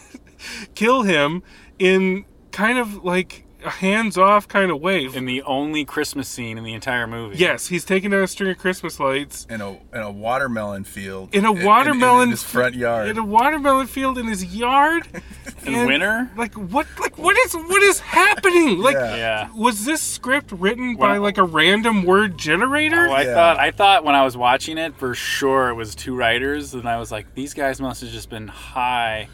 kill 0.75 1.03
him 1.03 1.43
in 1.79 2.25
kind 2.53 2.77
of 2.77 3.03
like 3.03 3.43
a 3.65 3.69
hands-off 3.69 4.45
kind 4.49 4.69
of 4.71 4.81
way. 4.81 5.05
In 5.05 5.23
the 5.25 5.41
only 5.43 5.85
Christmas 5.85 6.27
scene 6.27 6.57
in 6.57 6.65
the 6.65 6.73
entire 6.73 7.07
movie. 7.07 7.37
yes, 7.37 7.67
he's 7.67 7.85
taking 7.85 8.11
down 8.11 8.21
a 8.21 8.27
string 8.27 8.51
of 8.51 8.57
Christmas 8.57 8.99
lights. 8.99 9.47
In 9.49 9.61
a 9.61 9.71
in 9.71 10.01
a 10.01 10.11
watermelon 10.11 10.83
field. 10.83 11.33
in 11.33 11.45
a 11.45 11.51
in- 11.53 11.59
in- 11.59 11.65
watermelon 11.65 12.23
in 12.23 12.29
his 12.31 12.43
front 12.43 12.75
yard. 12.75 13.07
in 13.07 13.17
a 13.17 13.23
watermelon 13.23 13.87
field 13.87 14.17
in 14.17 14.27
his 14.27 14.43
yard 14.53 15.07
In 15.65 15.75
And, 15.75 15.87
winter? 15.87 16.29
like 16.35 16.53
what 16.55 16.87
like 16.99 17.17
what 17.17 17.37
is 17.37 17.53
what 17.53 17.81
is 17.83 18.01
happening 18.01 18.79
like 18.79 18.95
Yeah. 18.95 19.15
Yeah. 19.15 19.49
was 19.55 19.85
this 19.85 20.01
script 20.01 20.51
written 20.51 20.97
When 20.97 21.09
by 21.09 21.15
I- 21.15 21.19
like 21.19 21.37
a 21.37 21.43
random 21.45 22.03
word 22.03 22.37
generator 22.37 23.07
Oh, 23.07 23.13
I 23.13 23.21
Yeah. 23.23 23.33
thought 23.33 23.59
I 23.59 23.71
thought 23.71 24.03
when 24.03 24.13
I 24.15 24.25
was 24.25 24.35
watching 24.35 24.77
it 24.77 24.93
for 24.97 25.15
sure 25.15 25.69
it 25.69 25.75
was 25.75 25.95
two 25.95 26.15
writers, 26.17 26.73
and 26.73 26.85
I 26.89 26.97
was 26.99 27.13
like, 27.13 27.33
these 27.33 27.53
guys 27.53 27.79
must 27.79 28.01
have 28.01 28.09
just 28.11 28.29
been 28.29 28.49
high, 28.49 29.29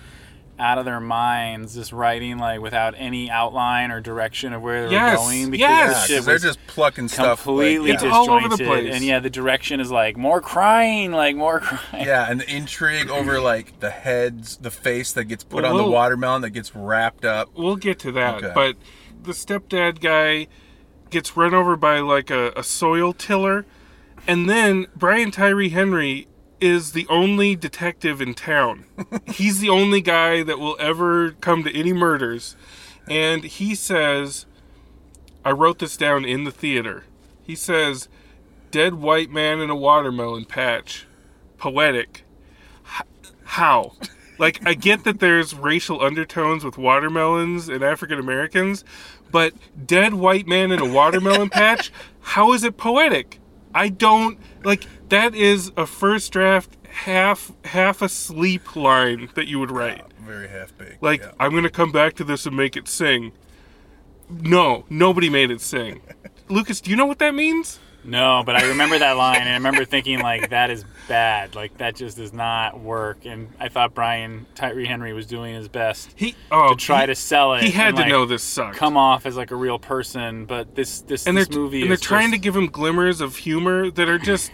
out 0.60 0.78
of 0.78 0.86
their 0.86 1.00
minds, 1.00 1.74
just 1.74 1.94
writing 1.94 2.38
like 2.38 2.60
without 2.60 2.94
any 2.98 3.30
outline 3.30 3.92
or 3.92 4.02
direction 4.02 4.54
of 4.54 4.62
where 4.62 4.88
they 4.88 4.92
Yes, 4.94 5.18
were 5.18 5.26
going. 5.26 5.54
yes. 5.56 6.10
yeah, 6.10 6.16
shit 6.18 6.26
they're 6.26 6.38
just 6.38 6.60
plucking 6.68 7.08
stuff. 7.08 7.44
completely 7.44 7.92
like, 7.92 7.96
It's 7.96 8.04
yeah. 8.04 8.12
all 8.12 8.30
over 8.30 8.50
the 8.50 8.58
disjointed. 8.58 8.84
place. 8.86 8.96
And 8.96 9.04
yeah, 9.06 9.20
the 9.20 9.30
direction 9.30 9.80
is 9.80 9.90
like 9.92 10.18
more 10.18 10.42
crying, 10.42 11.12
like 11.12 11.36
more 11.36 11.60
crying. 11.62 12.06
Yeah, 12.06 12.30
and 12.30 12.42
the 12.42 12.56
intrigue 12.56 13.10
over 13.10 13.40
like 13.40 13.80
the 13.80 13.90
heads, 13.90 14.58
the 14.58 14.72
face 14.72 15.14
that 15.14 15.26
gets 15.26 15.44
put 15.44 15.64
on 15.66 15.78
the 15.78 15.84
watermelon 15.90 16.42
that 16.44 16.50
gets 16.52 16.76
wrapped 16.76 17.26
up. 17.26 17.50
we'll 17.56 17.76
get 17.76 17.98
to 18.00 18.12
that 18.12 18.36
Okay. 18.44 18.52
but 18.54 18.76
the 19.24 19.32
stepdad 19.34 20.00
guy 20.00 20.48
gets 21.10 21.36
run 21.36 21.54
over 21.54 21.76
by 21.76 22.00
like 22.00 22.30
a, 22.30 22.52
a 22.56 22.64
soil 22.64 23.12
tiller 23.14 23.66
and 24.28 24.50
then 24.50 24.86
brian 24.96 25.32
tyree 25.32 25.70
henry 25.70 26.28
is 26.62 26.92
the 26.92 27.08
only 27.10 27.56
detective 27.56 28.22
in 28.22 28.34
town. 28.34 28.86
He's 29.28 29.60
the 29.60 29.70
only 29.70 30.02
guy 30.02 30.44
that 30.44 30.60
will 30.60 30.78
ever 30.80 31.32
come 31.32 31.64
to 31.64 31.76
any 31.76 31.94
murders. 31.94 32.56
And 33.10 33.44
he 33.44 33.76
says 33.76 34.46
i 35.44 35.52
wrote 35.52 35.80
this 35.80 35.98
down 35.98 36.26
in 36.26 36.44
the 36.44 36.52
theater. 36.52 37.06
He 37.44 37.56
says 37.56 38.08
dead 38.72 38.96
white 38.96 39.32
man 39.32 39.60
in 39.62 39.70
a 39.70 39.76
watermelon 39.76 40.46
patch. 40.46 41.08
Poetic. 41.58 42.24
H- 42.86 43.32
how? 43.46 43.94
Like, 44.38 44.66
I 44.66 44.74
get 44.74 45.04
that 45.06 45.20
there's 45.20 45.54
racial 45.54 46.02
undertones 46.02 46.64
with 46.64 46.78
watermelons 46.78 47.68
and 47.68 47.84
African 47.84 48.20
Americans, 48.20 48.86
but 49.32 49.54
dead 49.86 50.14
white 50.14 50.48
man 50.48 50.72
in 50.72 50.80
a 50.80 50.92
watermelon 50.92 51.50
patch, 51.50 51.92
how 52.22 52.54
is 52.54 52.64
it 52.64 52.78
poetic? 52.78 53.40
I 53.74 53.90
don't 53.90 54.40
like 54.64 54.86
that 55.10 55.36
is 55.36 55.72
a 55.78 55.86
first 55.86 56.32
draft 56.32 56.78
half 56.90 57.52
half 57.66 58.02
asleep 58.02 58.76
line 58.76 59.30
that 59.36 59.48
you 59.48 59.60
would 59.60 59.72
write. 59.72 60.04
Very 60.20 60.48
half 60.48 60.78
baked. 60.78 61.02
Like, 61.02 61.22
yeah. 61.22 61.32
I'm 61.40 61.54
gonna 61.54 61.70
come 61.70 61.92
back 61.92 62.14
to 62.16 62.24
this 62.24 62.46
and 62.46 62.56
make 62.56 62.76
it 62.76 62.88
sing. 62.88 63.32
No, 64.30 64.86
nobody 64.90 65.30
made 65.30 65.52
it 65.52 65.62
sing. 65.62 66.02
Lucas, 66.50 66.82
do 66.82 66.92
you 66.92 66.96
know 66.96 67.06
what 67.06 67.20
that 67.20 67.34
means? 67.34 67.80
No, 68.04 68.44
but 68.46 68.56
I 68.56 68.70
remember 68.70 68.98
that 68.98 69.18
line, 69.18 69.42
and 69.42 69.50
I 69.50 69.54
remember 69.56 69.84
thinking 69.84 70.20
like 70.20 70.50
that 70.52 70.70
is 70.72 70.86
bad. 71.08 71.54
Like 71.56 71.78
that 71.80 71.96
just 71.96 72.18
does 72.18 72.32
not 72.34 72.80
work. 72.80 73.26
And 73.26 73.50
I 73.60 73.70
thought 73.70 73.94
Brian 73.94 74.46
Tyree 74.56 74.86
Henry 74.86 75.12
was 75.14 75.26
doing 75.26 75.54
his 75.56 75.68
best 75.68 76.12
He 76.16 76.36
oh 76.52 76.70
to 76.70 76.76
try 76.76 77.02
he, 77.02 77.08
to 77.08 77.16
sell 77.16 77.56
it. 77.56 77.64
He 77.64 77.72
had 77.72 77.90
and, 77.90 77.98
to 77.98 78.02
like, 78.04 78.12
know 78.12 78.26
this 78.26 78.44
sucked. 78.44 78.78
come 78.78 78.96
off 78.96 79.26
as 79.26 79.36
like 79.36 79.52
a 79.52 79.56
real 79.56 79.80
person, 79.80 80.46
but 80.46 80.76
this 80.76 81.02
this, 81.02 81.28
and 81.28 81.36
they're 81.36 81.46
this 81.46 81.56
movie 81.56 81.82
and 81.82 81.90
they're 81.90 81.96
is 81.96 82.02
trying 82.02 82.32
to 82.32 82.38
give 82.38 82.56
him 82.56 82.68
glimmers 82.68 83.20
of 83.22 83.36
humor 83.38 83.92
that 83.92 84.08
are 84.08 84.20
just 84.20 84.52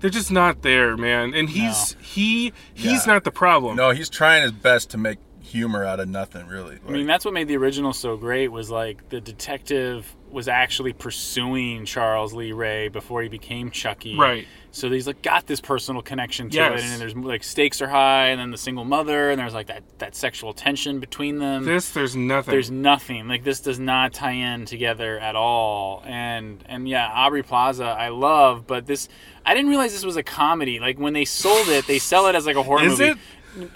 they're 0.00 0.10
just 0.10 0.30
not 0.32 0.62
there, 0.62 0.96
man. 0.96 1.34
And 1.34 1.50
he's 1.50 1.96
he 2.00 2.52
he's 2.74 3.06
Yeah. 3.06 3.14
not 3.14 3.24
the 3.24 3.32
problem. 3.32 3.76
no, 3.76 3.90
he's 3.90 4.08
trying 4.08 4.42
his 4.42 4.52
best 4.52 4.90
to 4.90 4.98
make 4.98 5.18
humor 5.40 5.84
out 5.84 5.98
of 5.98 6.08
nothing, 6.08 6.46
really. 6.46 6.78
I 6.86 6.90
mean, 6.90 7.06
that's 7.06 7.24
what 7.24 7.32
made 7.32 7.48
the 7.48 7.56
original 7.56 7.92
so 7.92 8.16
great. 8.16 8.48
Was 8.48 8.70
like 8.70 9.08
the 9.08 9.20
detective 9.20 10.14
was 10.30 10.48
actually 10.48 10.92
pursuing 10.92 11.84
Charles 11.84 12.32
Lee 12.34 12.52
Ray 12.52 12.88
before 12.88 13.22
he 13.22 13.28
became 13.28 13.70
Chucky. 13.70 14.16
Right. 14.16 14.46
So 14.70 14.90
he's 14.90 15.06
like 15.06 15.22
got 15.22 15.46
this 15.46 15.60
personal 15.60 16.02
connection 16.02 16.50
to 16.50 16.56
Yes. 16.56 16.80
it, 16.80 16.84
and 16.86 17.00
there's 17.00 17.16
like 17.16 17.42
stakes 17.42 17.80
are 17.80 17.88
high, 17.88 18.28
and 18.28 18.38
then 18.40 18.50
the 18.50 18.58
single 18.58 18.84
mother, 18.84 19.30
and 19.30 19.38
there's 19.40 19.54
like 19.54 19.66
that 19.68 19.82
that 19.98 20.14
sexual 20.14 20.52
tension 20.52 21.00
between 21.00 21.38
them. 21.38 21.64
This 21.64 21.90
there's 21.90 22.14
nothing. 22.14 22.52
there's 22.52 22.70
nothing 22.70 23.28
like 23.28 23.44
this 23.44 23.60
does 23.60 23.78
not 23.78 24.12
tie 24.12 24.32
in 24.32 24.66
together 24.66 25.18
at 25.18 25.34
all 25.34 26.02
and 26.06 26.62
and 26.66 26.86
yeah 26.88 27.08
aubrey 27.12 27.42
plaza 27.42 27.84
i 27.84 28.08
love 28.08 28.66
but 28.66 28.86
this 28.86 29.08
i 29.44 29.54
didn't 29.54 29.68
realize 29.70 29.92
this 29.92 30.04
was 30.04 30.16
a 30.16 30.22
comedy 30.22 30.78
like 30.78 30.98
when 30.98 31.12
they 31.14 31.24
sold 31.24 31.66
it 31.68 31.86
they 31.86 31.98
sell 31.98 32.26
it 32.26 32.34
as 32.34 32.46
like 32.46 32.56
a 32.56 32.62
horror 32.62 32.82
Is 32.84 32.98
movie 32.98 33.12
it? 33.12 33.18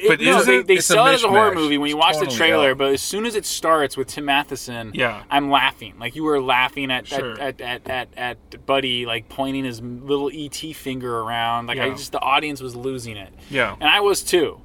But 0.07 0.21
no, 0.21 0.39
is 0.39 0.47
they, 0.47 0.63
they 0.63 0.75
It's 0.75 0.91
a 0.91 0.93
sell 0.93 1.07
it 1.07 1.15
as 1.15 1.25
a 1.25 1.29
horror 1.29 1.55
movie 1.55 1.79
when 1.79 1.89
you 1.89 1.97
watch 1.97 2.19
the 2.19 2.27
trailer 2.27 2.71
out. 2.73 2.79
but 2.79 2.93
as 2.93 3.03
soon 3.03 3.27
as 3.27 3.35
it 3.35 3.45
starts 3.47 3.97
with 3.97 4.07
tim 4.09 4.27
matheson 4.27 4.93
Yeah. 4.95 5.25
i'm 5.31 5.51
laughing 5.51 5.95
like 5.99 6.15
you 6.15 6.23
were 6.25 6.41
laughing 6.41 6.91
at 6.91 7.07
Sure. 7.09 7.33
at, 7.41 7.61
at, 7.61 7.87
at, 7.89 8.09
at, 8.17 8.39
at 8.53 8.67
buddy 8.67 9.07
like 9.07 9.29
pointing 9.29 9.65
his 9.65 9.81
little 9.81 10.31
et 10.33 10.55
finger 10.77 11.19
around 11.19 11.67
like 11.67 11.79
i 11.79 11.89
just 11.91 12.13
the 12.13 12.21
audience 12.21 12.61
was 12.61 12.77
losing 12.77 13.17
it 13.17 13.33
Yeah. 13.51 13.75
and 13.81 13.89
I 13.89 14.01
was 14.01 14.23
too. 14.23 14.61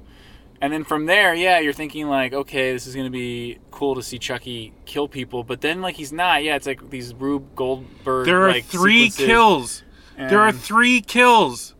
And 0.60 0.72
then 0.72 0.82
from 0.82 1.06
there, 1.06 1.34
yeah, 1.36 1.60
you're 1.60 1.72
thinking 1.72 2.08
like, 2.08 2.32
okay, 2.32 2.72
this 2.72 2.84
is 2.88 2.96
gonna 2.96 3.10
be 3.10 3.58
cool 3.70 3.94
to 3.94 4.02
see 4.02 4.18
Chucky 4.18 4.72
kill 4.86 5.06
people, 5.06 5.44
but 5.44 5.60
then 5.60 5.80
like 5.80 5.94
he's 5.94 6.12
not. 6.12 6.42
Yeah, 6.42 6.56
it's 6.56 6.66
like 6.66 6.90
these 6.90 7.14
Rube 7.14 7.54
Goldberg. 7.54 8.26
There 8.26 8.42
are 8.44 8.48
like, 8.50 8.64
three 8.64 9.08
sequences. 9.08 9.26
kills. 9.26 9.82
There 10.16 10.40
are 10.40 10.50
three 10.50 11.00
kills. 11.00 11.76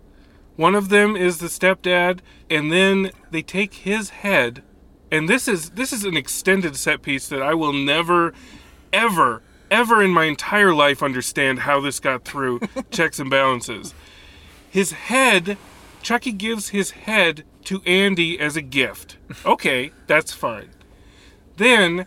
One 0.59 0.75
of 0.75 0.89
them 0.89 1.15
is 1.15 1.39
the 1.39 1.47
stepdad, 1.47 2.19
and 2.51 2.73
then 2.73 3.13
they 3.31 3.43
take 3.43 3.75
his 3.75 4.11
head, 4.11 4.65
and 5.09 5.29
this 5.29 5.47
is 5.47 5.71
this 5.71 5.93
is 5.93 6.03
an 6.03 6.17
extended 6.17 6.75
set 6.75 7.01
piece 7.01 7.29
that 7.29 7.41
I 7.41 7.55
will 7.55 7.73
never, 7.73 8.35
ever, 8.93 9.41
ever 9.71 10.03
in 10.03 10.11
my 10.11 10.25
entire 10.25 10.75
life 10.75 11.01
understand 11.01 11.61
how 11.61 11.81
this 11.81 12.01
got 12.01 12.25
through 12.25 12.59
checks 12.91 13.21
and 13.21 13.31
balances. 13.31 13.95
His 14.69 14.91
head, 14.91 15.59
Chucky 16.03 16.33
gives 16.33 16.71
his 16.71 16.91
head 16.91 17.45
to 17.67 17.81
Andy 17.87 18.41
as 18.41 18.57
a 18.57 18.61
gift. 18.61 19.17
Okay, 19.47 19.93
that's 20.09 20.33
fine. 20.33 20.71
Then 21.57 22.05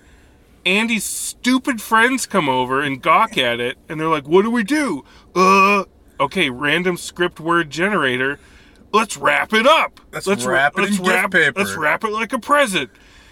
Andy's 0.65 1.05
stupid 1.05 1.81
friends 1.81 2.25
come 2.25 2.49
over 2.49 2.81
and 2.81 3.01
gawk 3.01 3.37
at 3.37 3.61
it, 3.61 3.77
and 3.87 3.97
they're 3.97 4.09
like, 4.09 4.27
"What 4.27 4.41
do 4.41 4.51
we 4.51 4.65
do?" 4.65 5.05
Uh, 5.33 5.85
okay, 6.21 6.49
random 6.49 6.95
script 6.95 7.39
word 7.39 7.69
generator. 7.69 8.39
Let's 8.93 9.17
wrap 9.17 9.53
it 9.53 9.65
up. 9.65 9.99
Let's 10.11 10.27
wrap 10.45 10.77
it 10.77 10.85
in 10.85 11.03
gift 11.03 11.31
paper. 11.31 11.59
Let's 11.59 11.75
wrap 11.75 12.03
it 12.03 12.11
like 12.11 12.31
a 12.31 12.39
present. 12.39 12.89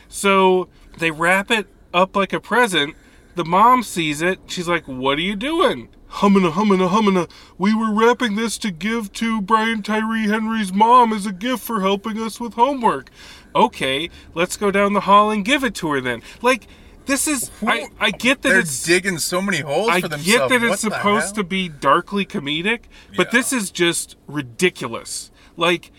So 0.07 0.67
they 0.97 1.11
wrap 1.11 1.51
it 1.51 1.67
up 1.93 2.15
like 2.15 2.33
a 2.33 2.39
present. 2.39 2.95
The 3.35 3.45
mom 3.45 3.83
sees 3.83 4.21
it. 4.21 4.39
She's 4.47 4.67
like, 4.67 4.85
"What 4.85 5.17
are 5.17 5.21
you 5.21 5.35
doing?" 5.35 5.89
Hummina, 6.09 6.51
hummina, 6.51 6.89
hummina. 6.89 7.29
We 7.57 7.75
were 7.75 7.93
wrapping 7.93 8.35
this 8.35 8.57
to 8.59 8.71
give 8.71 9.13
to 9.13 9.41
Brian 9.41 9.83
Tyree 9.83 10.27
Henry's 10.27 10.73
mom 10.73 11.13
as 11.13 11.27
a 11.27 11.31
gift 11.31 11.63
for 11.63 11.81
helping 11.81 12.19
us 12.19 12.39
with 12.39 12.55
homework. 12.55 13.11
Okay, 13.55 14.09
let's 14.33 14.57
go 14.57 14.71
down 14.71 14.93
the 14.93 15.01
hall 15.01 15.29
and 15.29 15.45
give 15.45 15.63
it 15.63 15.75
to 15.75 15.91
her 15.91 16.01
then. 16.01 16.23
Like, 16.41 16.67
this 17.09 17.27
is. 17.27 17.51
I, 17.65 17.87
I 17.99 18.11
get 18.11 18.41
that 18.43 18.49
they're 18.49 18.59
it's. 18.59 18.83
digging 18.83 19.17
so 19.17 19.41
many 19.41 19.59
holes 19.59 19.89
I 19.89 19.99
for 20.01 20.09
get 20.09 20.47
that 20.49 20.63
it's 20.63 20.81
the 20.83 20.91
supposed 20.91 21.35
to 21.35 21.43
be 21.43 21.67
darkly 21.67 22.25
comedic, 22.25 22.81
but 23.17 23.27
Yeah. 23.27 23.39
this 23.39 23.51
is 23.51 23.71
just 23.71 24.15
ridiculous. 24.27 25.31
Like, 25.57 25.91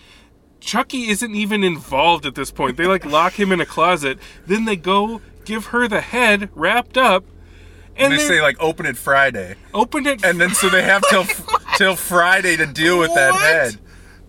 Chucky 0.61 1.09
isn't 1.09 1.35
even 1.35 1.62
involved 1.64 2.25
at 2.26 2.35
this 2.35 2.50
point. 2.50 2.76
They 2.76 2.87
like 2.87 3.05
lock 3.19 3.38
him 3.38 3.52
in 3.52 3.61
a 3.61 3.67
closet, 3.67 4.19
then 4.47 4.64
they 4.64 4.76
go 4.76 5.21
give 5.45 5.67
her 5.67 5.88
the 5.88 6.00
head 6.00 6.49
wrapped 6.55 6.97
up, 6.97 7.25
and, 7.97 8.05
And 8.05 8.12
they 8.12 8.17
they 8.19 8.37
say 8.37 8.40
like 8.43 8.57
open 8.61 8.87
it 8.87 8.97
Friday, 8.97 9.57
open 9.75 10.07
it. 10.07 10.25
and 10.25 10.40
then 10.40 10.50
so 10.55 10.69
they 10.69 10.83
have 10.83 11.02
till 11.11 11.25
till 11.76 11.97
Friday 11.97 12.57
to 12.57 12.67
deal 12.67 12.99
with 12.99 13.12
that 13.14 13.35
head. 13.35 13.79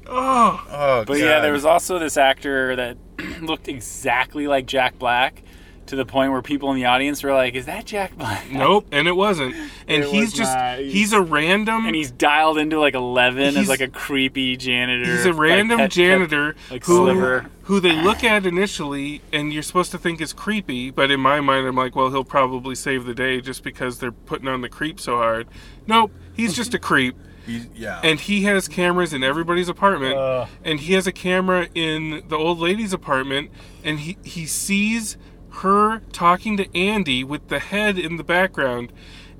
oh, 0.07 0.65
Oh, 0.69 1.03
But 1.05 1.19
yeah, 1.19 1.39
there 1.41 1.53
was 1.53 1.63
also 1.65 1.99
this 1.99 2.17
actor 2.17 2.75
that 2.75 2.97
looked 3.41 3.67
exactly 3.67 4.47
like 4.47 4.65
Jack 4.65 4.97
Black, 4.97 5.43
to 5.91 5.95
the 5.95 6.05
point 6.05 6.31
where 6.31 6.41
people 6.41 6.71
in 6.71 6.75
the 6.77 6.85
audience 6.85 7.21
were 7.21 7.33
like, 7.33 7.53
"Is 7.53 7.67
that 7.67 7.85
Jack 7.85 8.17
Black?" 8.17 8.49
nope, 8.51 8.87
and 8.91 9.07
it 9.07 9.15
wasn't. 9.15 9.53
And 9.87 10.03
It 10.03 10.09
he's 10.09 10.21
was 10.25 10.33
just 10.33 10.53
not. 10.57 10.79
he's 10.79 11.13
a 11.13 11.21
random. 11.21 11.85
And 11.85 11.95
he's 11.95 12.09
dialed 12.11 12.57
into 12.57 12.79
like 12.79 12.95
eleven 12.95 13.55
as 13.55 13.69
like 13.69 13.81
a 13.81 13.87
creepy 13.87 14.57
janitor. 14.57 15.05
He's 15.11 15.25
a 15.25 15.29
like 15.31 15.39
random 15.39 15.77
pet- 15.77 15.85
pet- 15.85 15.91
janitor 15.91 16.55
like 16.71 16.83
who 16.85 16.95
Sliver. 17.05 17.45
who 17.63 17.79
they 17.79 17.91
look 18.01 18.23
at 18.23 18.45
initially, 18.45 19.21
and 19.31 19.53
you're 19.53 19.63
supposed 19.63 19.91
to 19.91 19.97
think 19.97 20.19
is 20.21 20.33
creepy. 20.33 20.89
But 20.89 21.11
in 21.11 21.19
my 21.19 21.39
mind, 21.41 21.67
I'm 21.67 21.75
like, 21.75 21.95
well, 21.95 22.09
he'll 22.09 22.23
probably 22.23 22.73
save 22.75 23.05
the 23.05 23.13
day 23.13 23.41
just 23.41 23.63
because 23.63 23.99
they're 23.99 24.11
putting 24.11 24.47
on 24.47 24.61
the 24.61 24.69
creep 24.69 24.99
so 24.99 25.17
hard. 25.17 25.47
Nope, 25.87 26.11
he's 26.33 26.55
just 26.55 26.73
a 26.73 26.79
creep, 26.79 27.15
He- 27.45 27.65
yeah. 27.75 27.99
and 28.03 28.19
he 28.19 28.43
has 28.43 28.67
cameras 28.67 29.13
in 29.13 29.23
everybody's 29.23 29.67
apartment, 29.67 30.15
Ugh. 30.15 30.47
and 30.63 30.79
he 30.79 30.93
has 30.93 31.05
a 31.07 31.11
camera 31.11 31.67
in 31.75 32.23
the 32.29 32.37
old 32.37 32.59
lady's 32.59 32.93
apartment, 32.93 33.51
and 33.83 33.99
he 33.99 34.17
he 34.23 34.45
sees 34.45 35.17
her 35.51 35.99
talking 36.11 36.57
to 36.57 36.77
Andy 36.77 37.23
with 37.23 37.47
the 37.49 37.59
head 37.59 37.97
in 37.97 38.17
the 38.17 38.23
background, 38.23 38.91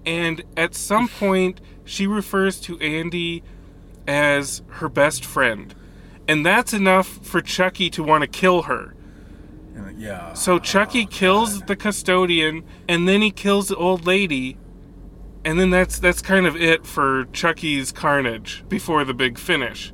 and 0.06 0.44
at 0.56 0.76
some 0.76 1.08
point 1.08 1.62
she 1.86 2.08
refers 2.08 2.60
to 2.62 2.80
Andy 2.80 3.44
as 4.08 4.62
her 4.68 4.90
best 4.90 5.24
friend. 5.24 5.74
And 6.28 6.46
that's 6.46 6.74
enough 6.74 7.08
for 7.08 7.42
Chucky 7.42 7.90
to 7.92 8.04
want 8.04 8.22
to 8.22 8.28
kill 8.28 8.64
her. 8.64 8.96
yeah. 9.98 10.34
So 10.34 10.60
Chucky 10.60 11.06
kills 11.06 11.62
the 11.62 11.76
custodian 11.76 12.64
and 12.88 13.08
then 13.08 13.22
he 13.22 13.32
kills 13.32 13.68
the 13.68 13.76
old 13.76 14.06
lady. 14.06 14.58
And 15.44 15.60
then 15.60 15.72
that's 15.72 15.98
that's 15.98 16.22
kind 16.22 16.46
of 16.46 16.56
it 16.56 16.86
for 16.86 17.26
Chucky's 17.34 17.92
carnage 17.92 18.64
before 18.70 19.04
the 19.04 19.14
big 19.14 19.38
finish. 19.38 19.92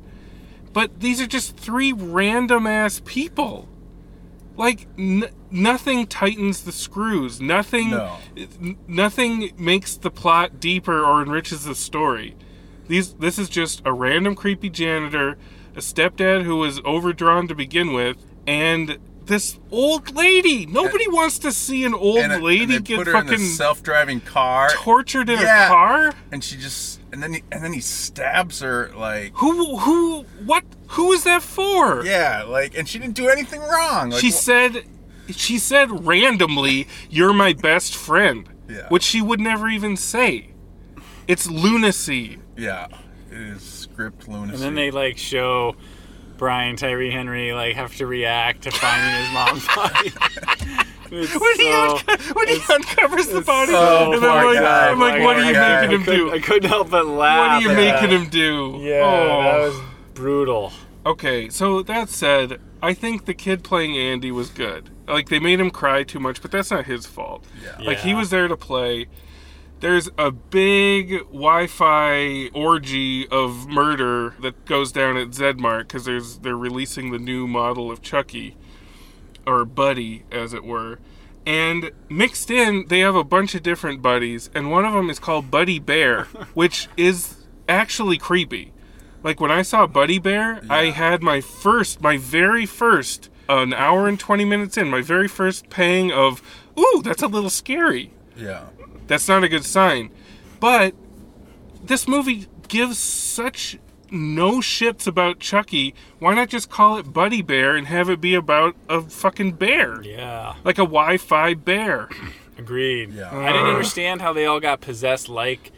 But 0.72 1.00
these 1.00 1.20
are 1.20 1.26
just 1.26 1.56
three 1.56 1.92
random 1.92 2.66
ass 2.66 3.00
people. 3.04 3.68
Like 4.58 4.88
n- 4.98 5.28
nothing 5.52 6.06
tightens 6.08 6.62
the 6.64 6.72
screws. 6.72 7.40
Nothing 7.40 7.90
No. 7.90 8.16
nothing 8.86 9.52
makes 9.56 9.94
the 9.96 10.10
plot 10.10 10.58
deeper 10.60 11.02
or 11.04 11.22
enriches 11.22 11.64
the 11.64 11.74
story. 11.74 12.36
These 12.88 13.14
this 13.14 13.38
is 13.38 13.48
just 13.48 13.80
a 13.84 13.92
random 13.92 14.34
creepy 14.34 14.68
janitor, 14.68 15.38
a 15.76 15.80
stepdad 15.80 16.42
who 16.42 16.56
was 16.56 16.80
overdrawn 16.84 17.46
to 17.48 17.54
begin 17.54 17.92
with, 17.92 18.16
and 18.46 18.98
this 19.26 19.58
old 19.70 20.16
lady. 20.16 20.66
Nobody 20.66 21.06
wants 21.06 21.38
to 21.40 21.52
see 21.52 21.84
an 21.84 21.94
old 21.94 22.18
and, 22.18 22.42
lady 22.42 22.76
and 22.76 22.84
get 22.84 22.96
put 22.96 23.06
her 23.06 23.14
in 23.16 23.26
fucking 23.26 23.40
a 23.40 23.46
self-driving 23.46 24.22
car, 24.22 24.70
tortured 24.70 25.28
in 25.28 25.38
Yeah. 25.38 25.66
a 25.66 25.68
car. 25.68 26.12
and 26.32 26.42
she 26.42 26.56
just 26.56 26.97
and 27.12 27.22
then 27.22 27.34
he, 27.34 27.42
and 27.50 27.62
then 27.64 27.72
he 27.72 27.80
stabs 27.80 28.60
her 28.60 28.90
like 28.96 29.32
Who 29.36 29.76
who 29.78 30.22
what 30.44 30.64
who 30.88 31.12
is 31.12 31.24
that 31.24 31.42
for? 31.42 32.04
yeah, 32.04 32.42
like 32.44 32.76
and 32.76 32.88
she 32.88 32.98
didn't 32.98 33.14
do 33.16 33.28
anything 33.28 33.60
wrong. 33.60 34.10
Like, 34.10 34.20
she 34.20 34.30
wh- 34.30 34.34
said 34.34 34.84
she 35.30 35.58
said 35.58 36.06
randomly 36.06 36.86
you're 37.10 37.32
my 37.34 37.52
best 37.52 37.94
friend 37.94 38.48
Yeah. 38.68 38.88
which 38.88 39.02
she 39.02 39.20
would 39.20 39.40
never 39.40 39.68
even 39.68 39.96
say 39.96 40.50
it's 41.26 41.46
lunacy 41.50 42.38
yeah, 42.56 42.86
it 43.30 43.36
is 43.38 43.62
script 43.62 44.26
lunacy. 44.28 44.54
And 44.54 44.62
then 44.62 44.74
they 44.74 44.90
like 44.90 45.16
show 45.18 45.76
Brian 46.38 46.76
Tyree 46.76 47.10
Henry 47.10 47.52
like 47.52 47.74
have 47.76 47.94
to 47.96 48.06
react 48.06 48.62
to 48.62 48.70
finding 48.70 49.24
his 49.24 49.32
mom's 49.32 49.66
body. 49.76 50.12
It's 51.10 51.32
when 51.32 51.56
he, 51.56 51.70
so- 51.72 51.96
unco- 52.08 52.34
when 52.34 52.48
he 52.48 52.60
uncovers 52.72 53.28
the 53.28 53.40
body 53.40 53.72
so 53.72 54.12
and 54.12 54.24
I'm 54.24 54.44
like, 54.46 54.58
guy, 54.60 54.88
I'm 54.90 54.98
like 55.00 55.14
poor 55.16 55.24
what 55.24 55.36
are 55.36 55.44
you 55.46 55.52
guy. 55.54 55.86
making 55.86 55.90
him 55.96 56.02
I 56.02 56.04
couldn't, 56.04 56.26
do 56.28 56.32
I 56.32 56.38
couldn't 56.40 56.68
help 56.70 56.90
but 56.90 57.06
laugh. 57.06 57.38
what 57.38 57.50
are 57.50 57.60
you 57.62 57.70
at 57.70 58.00
making 58.02 58.10
him 58.20 58.28
do 58.30 58.78
Yeah, 58.82 59.02
oh. 59.04 59.42
that 59.44 59.58
was 59.58 59.80
brutal. 60.14 60.72
Okay, 61.06 61.48
so 61.48 61.82
that 61.82 62.10
said, 62.10 62.60
I 62.82 62.92
think 62.92 63.24
the 63.24 63.32
kid 63.34 63.64
playing 63.64 63.96
Andy 63.96 64.30
was 64.30 64.50
good. 64.50 64.90
Like 65.06 65.28
they 65.30 65.38
made 65.38 65.58
him 65.60 65.70
cry 65.70 66.02
too 66.02 66.18
much, 66.20 66.42
but 66.42 66.50
that's 66.50 66.70
not 66.70 66.84
his 66.84 67.06
fault. 67.06 67.44
Yeah. 67.62 67.86
Like 67.86 67.98
he 67.98 68.12
was 68.14 68.28
there 68.30 68.46
to 68.48 68.56
play. 68.56 69.06
There's 69.80 70.10
a 70.18 70.30
big 70.32 71.20
Wi-Fi 71.30 72.48
orgy 72.52 73.28
of 73.28 73.68
murder 73.68 74.34
that 74.42 74.64
goes 74.64 74.90
down 74.92 75.16
at 75.16 75.28
Zedmart 75.28 75.80
because 75.82 76.04
there's 76.04 76.38
they're 76.40 76.56
releasing 76.56 77.10
the 77.12 77.18
new 77.18 77.46
model 77.46 77.90
of 77.90 78.02
Chucky, 78.02 78.56
or 79.48 79.64
Buddy, 79.64 80.24
as 80.30 80.52
it 80.52 80.62
were. 80.62 80.98
And 81.46 81.90
mixed 82.10 82.50
in, 82.50 82.86
they 82.88 83.00
have 83.00 83.14
a 83.14 83.24
bunch 83.24 83.54
of 83.54 83.62
different 83.62 84.02
buddies, 84.02 84.50
and 84.54 84.70
one 84.70 84.84
of 84.84 84.92
them 84.92 85.08
is 85.08 85.18
called 85.18 85.50
Buddy 85.50 85.78
Bear, 85.78 86.24
which 86.54 86.88
is 86.96 87.46
actually 87.68 88.18
creepy. 88.18 88.72
Like 89.22 89.40
when 89.40 89.50
I 89.50 89.62
saw 89.62 89.86
Buddy 89.86 90.18
Bear, 90.18 90.60
I 90.68 90.90
had 90.90 91.22
my 91.22 91.40
first, 91.40 92.02
my 92.02 92.18
very 92.18 92.66
first, 92.66 93.30
an 93.48 93.72
hour 93.72 94.06
and 94.06 94.20
20 94.20 94.44
minutes 94.44 94.76
in, 94.76 94.90
my 94.90 95.00
very 95.00 95.26
first 95.26 95.70
pang 95.70 96.12
of, 96.12 96.42
ooh, 96.78 97.00
that's 97.02 97.22
a 97.22 97.26
little 97.26 97.50
scary. 97.50 98.12
Yeah. 98.36 98.66
That's 99.06 99.26
not 99.26 99.42
a 99.42 99.48
good 99.48 99.64
sign. 99.64 100.10
But 100.60 100.94
this 101.82 102.06
movie 102.06 102.46
gives 102.68 102.98
such 102.98 103.78
no 104.10 104.58
shits 104.60 105.06
about 105.06 105.38
Chucky. 105.38 105.94
Why 106.18 106.34
not 106.34 106.48
just 106.48 106.70
call 106.70 106.96
it 106.96 107.12
Buddy 107.12 107.42
Bear 107.42 107.76
and 107.76 107.86
have 107.86 108.08
it 108.10 108.20
be 108.20 108.34
about 108.34 108.74
a 108.88 109.02
fucking 109.02 109.52
bear? 109.52 110.02
Yeah, 110.02 110.54
Like 110.64 110.76
a 110.78 110.82
Wi 110.82 111.16
Fi 111.18 111.54
bear. 111.54 112.08
agreed. 112.58 113.12
Yeah. 113.12 113.36
I 113.36 113.52
didn't 113.52 113.66
uh. 113.66 113.70
understand 113.70 114.20
how 114.22 114.32
they 114.32 114.46
all 114.46 114.60
got 114.60 114.80
possessed 114.80 115.28
like 115.28 115.72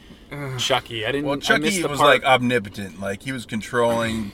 Chucky. 0.58 1.04
I 1.04 1.12
didn't. 1.12 1.26
Well, 1.26 1.36
I 1.36 1.40
Chucky 1.40 1.82
the 1.82 1.88
was 1.88 1.98
part- 1.98 2.22
like 2.22 2.24
omnipotent. 2.24 3.00
Like 3.00 3.22
he 3.22 3.32
was 3.32 3.44
controlling 3.46 4.32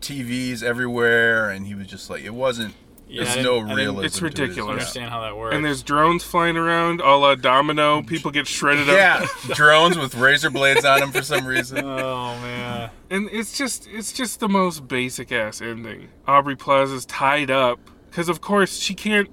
TVs 0.00 0.62
everywhere, 0.62 1.50
and 1.50 1.66
he 1.66 1.74
was 1.74 1.86
just 1.86 2.10
like 2.10 2.22
it 2.22 2.34
wasn't. 2.34 2.74
Yeah, 3.08 3.22
I 3.22 3.24
there's 3.26 3.44
no 3.44 3.60
I 3.60 3.74
realism. 3.74 4.04
It's 4.04 4.18
to 4.18 4.24
it. 4.24 4.38
ridiculous. 4.38 4.72
understand 4.72 5.10
how 5.10 5.20
that 5.20 5.36
works. 5.36 5.54
And 5.54 5.64
there's 5.64 5.82
drones 5.82 6.24
flying 6.24 6.56
around, 6.56 7.00
a 7.00 7.16
la 7.16 7.34
Domino. 7.34 8.02
People 8.06 8.30
get 8.30 8.46
shredded 8.46 8.88
up. 8.88 8.96
Yeah, 8.96 9.26
drones 9.54 9.96
with 9.96 10.14
razor 10.14 10.50
blades 10.50 10.84
on 10.84 11.00
them 11.00 11.12
for 11.12 11.22
some 11.22 11.46
reason. 11.46 11.78
oh 11.84 12.38
man. 12.40 12.90
And 13.10 13.28
it's 13.30 13.56
just 13.56 13.86
it's 13.88 14.12
just 14.12 14.40
the 14.40 14.48
most 14.48 14.88
basic 14.88 15.30
ass 15.30 15.60
ending. 15.60 16.08
Aubrey 16.26 16.56
Plaza's 16.56 17.06
tied 17.06 17.50
up 17.50 17.78
because 18.10 18.28
of 18.28 18.40
course 18.40 18.78
she 18.78 18.94
can't 18.94 19.30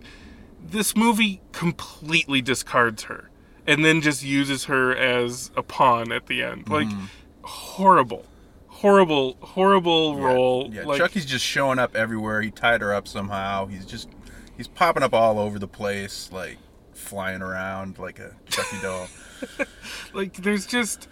this 0.63 0.95
movie 0.95 1.41
completely 1.51 2.41
discards 2.41 3.03
her 3.03 3.29
and 3.65 3.83
then 3.83 4.01
just 4.01 4.23
uses 4.23 4.65
her 4.65 4.95
as 4.95 5.51
a 5.55 5.63
pawn 5.63 6.11
at 6.11 6.27
the 6.27 6.43
end. 6.43 6.69
Like 6.69 6.87
mm-hmm. 6.87 7.05
horrible. 7.43 8.25
Horrible 8.83 9.37
horrible 9.39 10.17
role. 10.17 10.69
Yeah, 10.69 10.83
like 10.83 10.97
Chucky's 10.97 11.25
just 11.25 11.45
showing 11.45 11.79
up 11.79 11.95
everywhere. 11.95 12.41
He 12.41 12.51
tied 12.51 12.81
her 12.81 12.93
up 12.93 13.07
somehow. 13.07 13.65
He's 13.67 13.85
just 13.85 14.09
he's 14.57 14.67
popping 14.67 15.03
up 15.03 15.13
all 15.13 15.39
over 15.39 15.57
the 15.57 15.69
place, 15.69 16.29
like 16.33 16.57
flying 16.91 17.41
around 17.41 17.97
like 17.97 18.19
a 18.19 18.35
Chucky 18.49 18.81
doll. 18.81 19.07
like 20.13 20.33
there's 20.33 20.65
just 20.65 21.07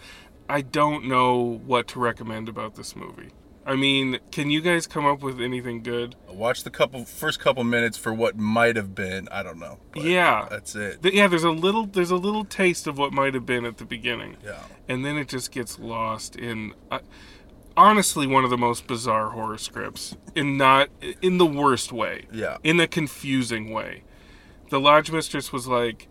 I 0.50 0.60
don't 0.60 1.08
know 1.08 1.62
what 1.64 1.88
to 1.88 1.98
recommend 1.98 2.50
about 2.50 2.74
this 2.74 2.94
movie. 2.94 3.30
I 3.64 3.74
mean, 3.76 4.18
can 4.30 4.50
you 4.50 4.60
guys 4.60 4.86
come 4.86 5.06
up 5.06 5.22
with 5.22 5.40
anything 5.40 5.82
good? 5.82 6.14
Watch 6.28 6.64
the 6.64 6.70
couple 6.70 7.06
first 7.06 7.40
couple 7.40 7.64
minutes 7.64 7.96
for 7.96 8.12
what 8.12 8.36
might 8.36 8.76
have 8.76 8.94
been. 8.94 9.28
I 9.30 9.42
don't 9.42 9.58
know. 9.58 9.78
Yeah. 9.94 10.46
that's 10.50 10.74
it. 10.74 10.98
Yeah, 11.02 11.26
there's 11.26 11.44
a 11.44 11.50
little 11.50 11.86
there's 11.86 12.10
a 12.10 12.16
little 12.16 12.44
taste 12.44 12.86
of 12.86 12.98
what 12.98 13.14
might 13.14 13.32
have 13.32 13.46
been 13.46 13.64
at 13.64 13.78
the 13.78 13.86
beginning. 13.86 14.36
Yeah. 14.44 14.60
And 14.90 15.06
then 15.06 15.16
it 15.16 15.28
just 15.28 15.52
gets 15.52 15.78
lost 15.78 16.36
in 16.36 16.74
uh, 16.90 16.98
honestly 17.76 18.26
one 18.26 18.44
of 18.44 18.50
the 18.50 18.58
most 18.58 18.86
bizarre 18.86 19.30
horror 19.30 19.58
scripts 19.58 20.16
in 20.34 20.56
not 20.56 20.88
in 21.20 21.38
the 21.38 21.46
worst 21.46 21.92
way. 21.92 22.26
Yeah. 22.32 22.58
In 22.62 22.80
a 22.80 22.86
confusing 22.86 23.70
way. 23.70 24.04
The 24.70 24.80
lodge 24.80 25.10
mistress 25.10 25.52
was 25.52 25.66
like 25.66 26.08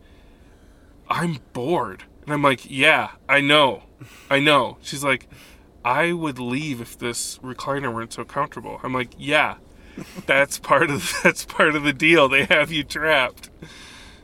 I'm 1.10 1.40
bored. 1.54 2.04
And 2.24 2.34
I'm 2.34 2.42
like, 2.42 2.70
"Yeah, 2.70 3.12
I 3.28 3.42
know. 3.42 3.84
I 4.30 4.40
know." 4.40 4.78
She's 4.82 5.04
like, 5.04 5.28
"I 5.84 6.14
would 6.14 6.40
leave 6.40 6.80
if 6.80 6.98
this 6.98 7.38
recliner 7.40 7.94
weren't 7.94 8.14
so 8.14 8.24
comfortable." 8.24 8.80
I'm 8.84 8.94
like, 8.94 9.10
"Yeah. 9.18 9.56
That's 10.26 10.58
part 10.58 10.90
of 10.90 11.14
that's 11.24 11.46
part 11.46 11.76
of 11.76 11.84
the 11.84 11.94
deal. 11.94 12.30
They 12.30 12.46
have 12.46 12.72
you 12.72 12.84
trapped." 12.84 13.50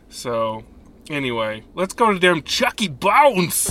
So, 0.09 0.63
anyway, 1.09 1.63
let's 1.73 1.93
go 1.93 2.13
to 2.13 2.19
damn 2.19 2.43
Chucky 2.43 2.87
Bones. 2.87 3.69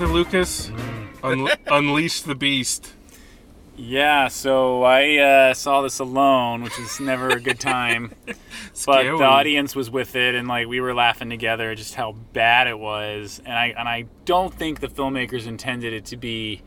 Brother 0.00 0.14
Lucas, 0.14 0.72
un- 1.22 1.46
unleash 1.66 2.22
the 2.22 2.34
beast. 2.34 2.94
Yeah, 3.76 4.28
so 4.28 4.82
I 4.82 5.18
uh, 5.18 5.52
saw 5.52 5.82
this 5.82 5.98
alone, 5.98 6.62
which 6.62 6.78
is 6.78 7.00
never 7.00 7.28
a 7.28 7.38
good 7.38 7.60
time. 7.60 8.14
but 8.86 9.02
the 9.02 9.22
audience 9.22 9.76
was 9.76 9.90
with 9.90 10.16
it, 10.16 10.34
and 10.34 10.48
like 10.48 10.68
we 10.68 10.80
were 10.80 10.94
laughing 10.94 11.28
together, 11.28 11.74
just 11.74 11.96
how 11.96 12.12
bad 12.32 12.66
it 12.66 12.78
was. 12.78 13.42
And 13.44 13.52
I 13.52 13.74
and 13.76 13.86
I 13.86 14.06
don't 14.24 14.54
think 14.54 14.80
the 14.80 14.88
filmmakers 14.88 15.46
intended 15.46 15.92
it 15.92 16.06
to 16.06 16.16
be 16.16 16.62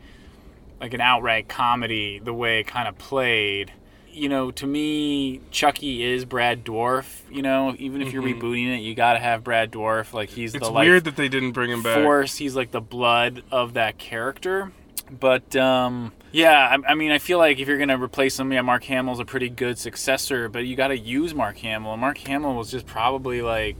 like 0.80 0.94
an 0.94 1.00
outright 1.00 1.48
comedy 1.48 2.20
the 2.20 2.32
way 2.32 2.60
it 2.60 2.68
kind 2.68 2.86
of 2.86 2.96
played. 2.98 3.72
You 4.14 4.28
know, 4.28 4.50
to 4.52 4.66
me, 4.66 5.40
Chucky 5.50 6.02
is 6.02 6.24
Brad 6.24 6.64
Dourif. 6.64 7.20
You 7.30 7.42
know, 7.42 7.74
even 7.78 8.00
if 8.00 8.12
you're 8.12 8.22
rebooting 8.22 8.76
it, 8.76 8.80
you 8.80 8.94
got 8.94 9.14
to 9.14 9.18
have 9.18 9.42
Brad 9.44 9.72
Dourif. 9.72 10.12
Like 10.12 10.30
he's 10.30 10.52
Mm-hmm. 10.52 10.56
It's 10.58 10.68
the 10.68 10.72
life 10.72 10.86
weird 10.86 11.04
that 11.04 11.16
they 11.16 11.28
didn't 11.28 11.52
bring 11.52 11.70
him 11.70 11.82
back. 11.82 12.02
force. 12.02 12.36
He's 12.36 12.54
like 12.54 12.70
the 12.70 12.80
blood 12.80 13.42
of 13.50 13.74
that 13.74 13.98
character. 13.98 14.72
But 15.10 15.54
um, 15.56 16.12
yeah, 16.32 16.76
I, 16.86 16.92
I 16.92 16.94
mean, 16.94 17.10
I 17.10 17.18
feel 17.18 17.38
like 17.38 17.58
if 17.58 17.68
you're 17.68 17.78
gonna 17.78 17.98
replace 18.02 18.38
him, 18.38 18.52
yeah, 18.52 18.62
Mark 18.62 18.84
Hamill's 18.84 19.20
a 19.20 19.24
pretty 19.24 19.50
good 19.50 19.78
successor. 19.78 20.48
But 20.48 20.66
you 20.66 20.76
got 20.76 20.88
to 20.88 20.98
use 20.98 21.34
Mark 21.34 21.58
Hamill. 21.58 21.92
And 21.92 22.00
Mark 22.00 22.18
Hamill 22.18 22.54
was 22.54 22.70
just 22.70 22.86
probably 22.86 23.42
like 23.42 23.76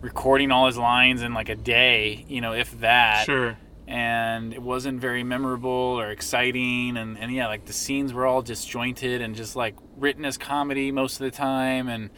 recording 0.00 0.50
all 0.50 0.66
his 0.66 0.76
lines 0.76 1.22
in 1.22 1.32
like 1.32 1.48
a 1.48 1.54
day, 1.56 2.24
you 2.28 2.40
know, 2.40 2.52
if 2.52 2.78
that. 2.80 3.24
Sure. 3.24 3.56
And 3.86 4.54
it 4.54 4.62
wasn't 4.62 5.00
very 5.00 5.24
memorable 5.24 5.70
or 5.70 6.10
exciting. 6.10 6.96
And, 6.96 7.18
and 7.18 7.32
yeah, 7.32 7.48
like 7.48 7.66
the 7.66 7.72
scenes 7.72 8.12
were 8.12 8.26
all 8.26 8.42
disjointed 8.42 9.20
and 9.20 9.34
just 9.34 9.56
like 9.56 9.74
written 9.96 10.24
as 10.24 10.38
comedy 10.38 10.92
most 10.92 11.20
of 11.20 11.24
the 11.24 11.30
time. 11.30 11.88
And 11.88 12.10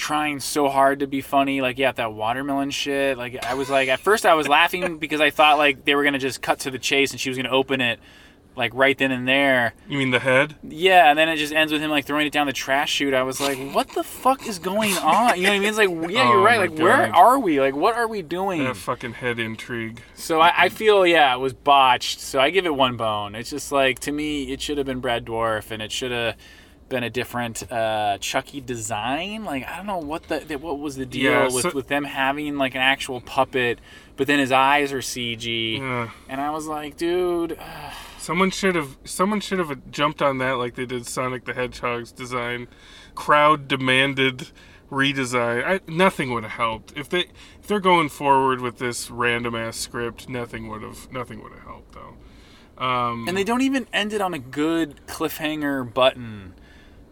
trying 0.00 0.40
so 0.40 0.68
hard 0.68 1.00
to 1.00 1.06
be 1.06 1.20
funny. 1.20 1.60
Like, 1.60 1.78
yeah, 1.78 1.92
that 1.92 2.14
watermelon 2.14 2.70
shit. 2.70 3.18
Like, 3.18 3.44
I 3.44 3.54
was 3.54 3.68
like, 3.68 3.88
at 3.88 4.00
first 4.00 4.24
I 4.24 4.34
was 4.34 4.48
laughing 4.48 4.98
because 4.98 5.20
I 5.20 5.30
thought 5.30 5.58
like 5.58 5.84
they 5.84 5.94
were 5.94 6.02
gonna 6.02 6.18
just 6.18 6.40
cut 6.40 6.60
to 6.60 6.70
the 6.70 6.78
chase 6.78 7.12
and 7.12 7.20
she 7.20 7.28
was 7.28 7.36
gonna 7.36 7.50
open 7.50 7.80
it 7.80 8.00
like 8.60 8.72
right 8.74 8.96
then 8.96 9.10
and 9.10 9.26
there. 9.26 9.72
You 9.88 9.98
mean 9.98 10.10
the 10.12 10.20
head? 10.20 10.54
Yeah, 10.62 11.08
and 11.10 11.18
then 11.18 11.28
it 11.28 11.36
just 11.36 11.52
ends 11.52 11.72
with 11.72 11.80
him 11.82 11.90
like 11.90 12.04
throwing 12.04 12.26
it 12.26 12.32
down 12.32 12.46
the 12.46 12.52
trash 12.52 12.92
chute. 12.92 13.14
I 13.14 13.22
was 13.24 13.40
like, 13.40 13.58
what 13.74 13.88
the 13.88 14.04
fuck 14.04 14.46
is 14.46 14.58
going 14.60 14.92
on? 14.98 15.36
You 15.36 15.44
know 15.44 15.48
what 15.48 15.56
I 15.56 15.58
mean? 15.58 15.68
It's 15.68 15.78
like, 15.78 15.88
yeah, 16.12 16.28
Oh 16.28 16.32
you're 16.34 16.42
right. 16.42 16.60
Like, 16.60 16.78
where 16.78 17.12
are 17.14 17.38
we? 17.38 17.60
Like, 17.60 17.74
what 17.74 17.96
are 17.96 18.06
we 18.06 18.22
doing? 18.22 18.62
That 18.62 18.76
fucking 18.76 19.14
head 19.14 19.38
intrigue. 19.40 20.02
So 20.14 20.40
I, 20.40 20.52
I 20.64 20.68
feel, 20.68 21.04
yeah, 21.06 21.34
it 21.34 21.38
was 21.40 21.54
botched. 21.54 22.20
So 22.20 22.38
I 22.38 22.50
give 22.50 22.66
it 22.66 22.74
one 22.74 22.96
bone. 22.96 23.34
It's 23.34 23.50
just 23.50 23.72
like 23.72 23.98
to 24.00 24.12
me, 24.12 24.52
it 24.52 24.60
should 24.60 24.76
have 24.78 24.86
been 24.86 25.00
Brad 25.00 25.24
Dourif, 25.24 25.70
and 25.72 25.82
it 25.82 25.90
should 25.90 26.12
have 26.12 26.36
been 26.90 27.02
a 27.04 27.10
different 27.10 27.70
uh, 27.72 28.18
Chucky 28.18 28.60
design. 28.60 29.44
Like 29.44 29.66
I 29.68 29.76
don't 29.76 29.86
know 29.86 29.98
what 29.98 30.24
the 30.24 30.40
what 30.58 30.78
was 30.80 30.96
the 30.96 31.06
deal 31.06 31.30
Yeah, 31.32 31.44
with 31.44 31.62
so- 31.62 31.70
with 31.72 31.86
them 31.88 32.04
having 32.04 32.58
like 32.58 32.74
an 32.74 32.80
actual 32.80 33.20
puppet, 33.20 33.78
but 34.16 34.26
then 34.26 34.38
his 34.40 34.50
eyes 34.52 34.92
are 34.92 34.98
CG, 34.98 35.78
Yeah. 35.78 36.10
and 36.28 36.40
I 36.40 36.50
was 36.50 36.66
like, 36.66 36.96
dude, 36.96 37.56
Someone 38.20 38.50
should 38.50 38.74
have 38.74 38.98
someone 39.04 39.40
should 39.40 39.58
have 39.58 39.90
jumped 39.90 40.20
on 40.20 40.36
that 40.38 40.52
like 40.52 40.74
they 40.74 40.84
did 40.84 41.06
Sonic 41.06 41.46
the 41.46 41.54
Hedgehog's 41.54 42.12
design. 42.12 42.68
Crowd 43.14 43.66
demanded 43.66 44.48
redesign. 44.90 45.64
I, 45.64 45.80
nothing 45.90 46.30
would 46.34 46.42
have 46.42 46.52
helped 46.52 46.92
if 46.94 47.08
they 47.08 47.20
if 47.60 47.66
they're 47.66 47.80
going 47.80 48.10
forward 48.10 48.60
with 48.60 48.76
this 48.76 49.10
random 49.10 49.54
ass 49.54 49.78
script. 49.78 50.28
Nothing 50.28 50.68
would 50.68 50.82
have 50.82 51.10
nothing 51.10 51.42
would 51.42 51.52
have 51.52 51.62
helped 51.62 51.94
though. 51.94 52.84
Um, 52.84 53.26
and 53.26 53.34
they 53.34 53.44
don't 53.44 53.62
even 53.62 53.86
end 53.90 54.12
it 54.12 54.20
on 54.20 54.34
a 54.34 54.38
good 54.38 55.00
cliffhanger 55.06 55.92
button, 55.92 56.52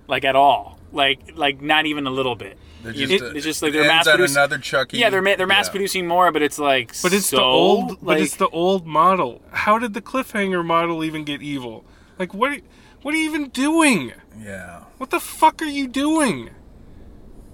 like 0.09 0.27
at 0.27 0.37
all. 0.37 0.79
Like 0.92 1.37
like 1.37 1.62
not 1.62 1.87
even 1.87 2.07
a 2.07 2.11
little 2.11 2.37
bit. 2.37 2.59
They're 2.83 2.93
just, 2.93 3.12
it- 3.12 3.23
uh, 3.23 3.27
it's 3.35 3.45
just 3.45 3.62
like 3.62 3.71
it 3.71 3.73
they're 3.75 3.83
ends 3.91 4.07
mass 4.07 4.09
producing. 4.09 4.37
another 4.37 4.59
Chucky. 4.59 4.99
Yeah, 4.99 5.11
they're 5.11 5.37
they're 5.37 5.47
mass 5.47 5.67
Yeah. 5.67 5.73
producing 5.73 6.07
more, 6.07 6.31
but 6.33 6.43
it's 6.43 6.59
like 6.59 6.93
but 7.03 7.12
it's 7.12 7.27
so, 7.27 7.37
the 7.37 7.43
old 7.43 7.99
but 8.05 8.21
it's 8.21 8.37
the 8.37 8.49
old 8.49 8.87
model. 8.87 9.43
How 9.51 9.79
did 9.79 9.95
the 9.95 10.03
cliffhanger 10.03 10.64
model 10.64 11.03
even 11.05 11.25
get 11.25 11.43
evil? 11.43 11.85
Like 12.19 12.33
what 12.35 12.61
what 13.03 13.14
are 13.14 13.19
you 13.19 13.29
even 13.29 13.49
doing? 13.51 14.12
Yeah. 14.41 14.85
What 14.99 15.11
the 15.11 15.21
fuck 15.21 15.61
are 15.62 15.67
you 15.67 15.88
doing? 15.88 16.51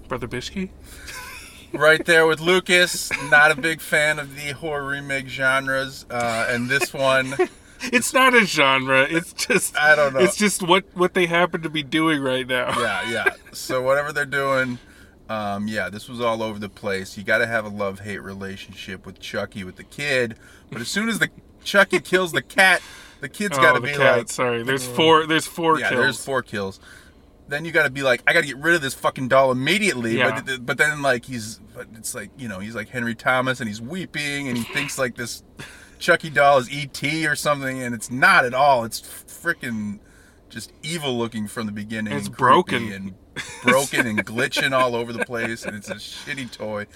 Brother 0.07 0.27
Bishke? 0.27 0.69
right 1.73 2.03
there 2.05 2.27
with 2.27 2.39
Lucas. 2.39 3.11
Not 3.29 3.51
a 3.51 3.55
big 3.55 3.81
fan 3.81 4.19
of 4.19 4.35
the 4.35 4.51
horror 4.53 4.87
remake 4.87 5.27
genres, 5.27 6.05
uh, 6.09 6.47
and 6.49 6.69
this 6.69 6.93
one, 6.93 7.35
It's 7.91 8.13
not 8.13 8.33
a 8.33 8.45
genre. 8.45 9.03
It's 9.09 9.33
just 9.33 9.75
I 9.77 9.95
don't 9.95 10.13
know. 10.13 10.19
It's 10.21 10.37
just 10.37 10.63
what 10.63 10.85
what 10.93 11.13
they 11.13 11.25
happen 11.25 11.61
to 11.63 11.69
be 11.69 11.83
doing 11.83 12.21
right 12.21 12.47
now. 12.47 12.79
yeah, 12.79 13.09
yeah. 13.09 13.33
So 13.51 13.81
whatever 13.81 14.11
they're 14.13 14.25
doing, 14.25 14.79
Um, 15.29 15.67
yeah, 15.67 15.89
this 15.89 16.07
was 16.07 16.21
all 16.21 16.43
over 16.43 16.59
the 16.59 16.69
place. 16.69 17.17
You 17.17 17.23
got 17.23 17.39
to 17.39 17.47
have 17.47 17.65
a 17.65 17.69
love 17.69 18.01
hate 18.01 18.19
relationship 18.21 19.05
with 19.05 19.19
Chucky 19.19 19.63
with 19.63 19.75
the 19.75 19.83
kid, 19.83 20.35
but 20.71 20.81
as 20.81 20.87
soon 20.87 21.09
as 21.09 21.17
the 21.19 21.29
Chucky 21.63 21.99
kills 21.99 22.31
the 22.31 22.43
cat, 22.43 22.81
the 23.21 23.29
kid's 23.29 23.57
got 23.57 23.71
Oh, 23.71 23.75
to 23.75 23.79
the 23.81 23.87
be 23.87 23.93
cat. 23.97 24.17
like, 24.19 24.29
Sorry, 24.29 24.61
there's 24.61 24.85
four. 24.85 25.25
There's 25.25 25.47
four 25.47 25.79
yeah, 25.79 25.89
kills. 25.89 25.99
there's 26.01 26.23
four 26.23 26.43
kills. 26.43 26.79
Then 27.47 27.63
you 27.65 27.71
got 27.71 27.83
to 27.83 27.89
be 27.91 28.01
like, 28.03 28.21
I 28.27 28.33
got 28.33 28.41
to 28.41 28.47
get 28.47 28.57
rid 28.57 28.75
of 28.75 28.81
this 28.81 28.93
fucking 28.93 29.27
doll 29.27 29.51
immediately. 29.51 30.17
Yeah. 30.17 30.41
But 30.41 30.65
but 30.65 30.77
then 30.77 31.01
like 31.01 31.25
he's, 31.25 31.59
but 31.75 31.87
it's 31.95 32.13
like 32.13 32.29
you 32.37 32.47
know 32.47 32.59
he's 32.59 32.75
like 32.75 32.89
Henry 32.89 33.15
Thomas 33.15 33.59
and 33.59 33.67
he's 33.67 33.81
weeping 33.81 34.47
and 34.47 34.57
he 34.57 34.63
thinks 34.63 34.97
like 34.99 35.15
this 35.15 35.43
Chucky 35.99 36.29
doll 36.29 36.57
is 36.59 36.69
E.T. 36.69 37.25
or 37.27 37.35
something 37.35 37.81
and 37.81 37.95
it's 37.95 38.11
not 38.11 38.45
at 38.45 38.53
all. 38.53 38.83
It's 38.83 38.99
freaking 39.01 39.99
just 40.49 40.71
evil 40.83 41.17
looking 41.17 41.47
from 41.47 41.65
the 41.65 41.71
beginning. 41.71 42.13
It's 42.13 42.27
and 42.27 42.35
creepy 42.35 42.53
broken. 42.53 42.91
and 42.91 43.13
broken 43.63 44.07
and 44.07 44.25
glitching 44.25 44.71
all 44.71 44.95
over 44.95 45.11
the 45.11 45.25
place 45.25 45.65
and 45.65 45.75
it's 45.75 45.89
a 45.89 45.95
shitty 45.95 46.51
toy. 46.51 46.87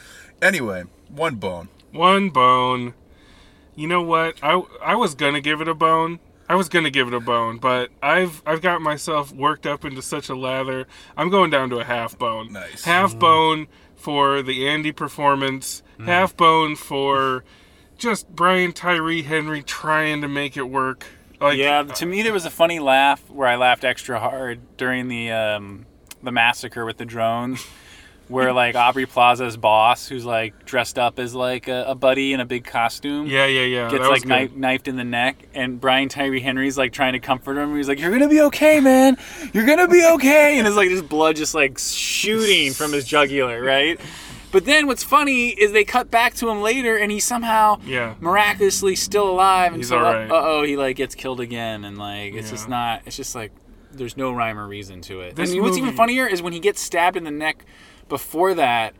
Anyway, 0.41 0.83
one 1.09 1.35
bone. 1.35 1.69
One 1.91 2.29
bone. 2.29 2.93
You 3.75 3.87
know 3.87 4.01
what? 4.01 4.35
I 4.43 4.61
I 4.83 4.95
was 4.95 5.15
gonna 5.15 5.41
give 5.41 5.61
it 5.61 5.67
a 5.67 5.73
bone. 5.73 6.19
I 6.47 6.55
was 6.55 6.67
gonna 6.67 6.89
give 6.89 7.07
it 7.07 7.13
a 7.13 7.19
bone, 7.19 7.57
but 7.57 7.91
I've 8.01 8.41
I've 8.45 8.61
got 8.61 8.81
myself 8.81 9.31
worked 9.31 9.65
up 9.65 9.85
into 9.85 10.01
such 10.01 10.29
a 10.29 10.35
lather. 10.35 10.87
I'm 11.15 11.29
going 11.29 11.49
down 11.49 11.69
to 11.69 11.79
a 11.79 11.83
half 11.83 12.17
bone. 12.17 12.51
Nice. 12.51 12.83
Half 12.83 13.15
mm. 13.15 13.19
bone 13.19 13.67
for 13.95 14.41
the 14.41 14.67
Andy 14.67 14.91
performance. 14.91 15.83
Mm. 15.99 16.05
Half 16.05 16.37
bone 16.37 16.75
for 16.75 17.43
just 17.97 18.29
Brian 18.29 18.71
Tyree 18.71 19.21
Henry 19.21 19.61
trying 19.61 20.21
to 20.21 20.27
make 20.27 20.57
it 20.57 20.69
work. 20.69 21.05
Like 21.39 21.57
Yeah, 21.57 21.83
to 21.83 22.05
me 22.05 22.21
there 22.21 22.33
was 22.33 22.45
a 22.45 22.49
funny 22.49 22.79
laugh 22.79 23.27
where 23.29 23.47
I 23.47 23.55
laughed 23.55 23.83
extra 23.83 24.19
hard 24.19 24.59
during 24.77 25.07
the 25.07 25.31
um, 25.31 25.85
the 26.21 26.31
massacre 26.31 26.85
with 26.85 26.97
the 26.97 27.05
drones, 27.05 27.65
where 28.27 28.51
like 28.51 28.75
Aubrey 28.75 29.05
Plaza's 29.05 29.55
boss, 29.55 30.07
who's 30.07 30.25
like 30.25 30.65
dressed 30.65 30.99
up 30.99 31.17
as 31.17 31.33
like 31.33 31.67
a, 31.67 31.85
a 31.87 31.95
buddy 31.95 32.33
in 32.33 32.39
a 32.39 32.45
big 32.45 32.65
costume, 32.65 33.25
yeah, 33.27 33.45
yeah, 33.45 33.63
yeah. 33.63 33.89
gets 33.89 34.07
like 34.07 34.23
kni- 34.23 34.55
knifed 34.55 34.87
in 34.87 34.97
the 34.97 35.03
neck, 35.05 35.37
and 35.53 35.79
Brian 35.79 36.09
Tyree 36.09 36.41
Henry's 36.41 36.77
like 36.77 36.91
trying 36.91 37.13
to 37.13 37.19
comfort 37.19 37.57
him. 37.57 37.75
He's 37.75 37.87
like, 37.87 37.99
"You're 37.99 38.11
gonna 38.11 38.27
be 38.29 38.41
okay, 38.41 38.79
man. 38.81 39.17
You're 39.53 39.65
gonna 39.65 39.87
be 39.87 40.05
okay," 40.15 40.59
and 40.59 40.67
it's 40.67 40.75
like 40.75 40.89
his 40.89 41.01
blood 41.01 41.37
just 41.37 41.55
like 41.55 41.77
shooting 41.79 42.73
from 42.73 42.91
his 42.91 43.05
jugular, 43.05 43.63
right? 43.63 43.99
But 44.51 44.65
then 44.65 44.87
what's 44.87 45.03
funny 45.03 45.49
is 45.49 45.71
they 45.73 45.83
cut 45.83 46.09
back 46.09 46.33
to 46.35 46.49
him 46.49 46.61
later, 46.61 46.97
and 46.97 47.11
he's 47.11 47.25
somehow 47.25 47.79
Yeah. 47.85 48.15
miraculously 48.19 48.95
still 48.95 49.29
alive. 49.29 49.73
And 49.73 49.77
He's 49.81 49.89
so, 49.89 49.99
uh 49.99 50.27
oh, 50.31 50.63
he 50.63 50.75
like 50.77 50.95
gets 50.95 51.13
killed 51.15 51.39
again, 51.39 51.85
and 51.85 51.97
like 51.97 52.33
it's 52.33 52.49
just 52.49 52.67
not. 52.67 53.01
It's 53.05 53.15
just 53.15 53.35
like 53.35 53.51
there's 53.91 54.17
no 54.17 54.31
rhyme 54.31 54.57
or 54.57 54.67
reason 54.67 55.01
to 55.01 55.21
it. 55.21 55.35
This 55.35 55.51
and 55.51 55.61
what's 55.61 55.77
even 55.77 55.93
funnier 55.95 56.25
is 56.27 56.41
when 56.41 56.53
he 56.53 56.59
gets 56.59 56.81
stabbed 56.81 57.15
in 57.17 57.23
the 57.25 57.31
neck. 57.31 57.65
Before 58.07 58.55
that, 58.55 58.95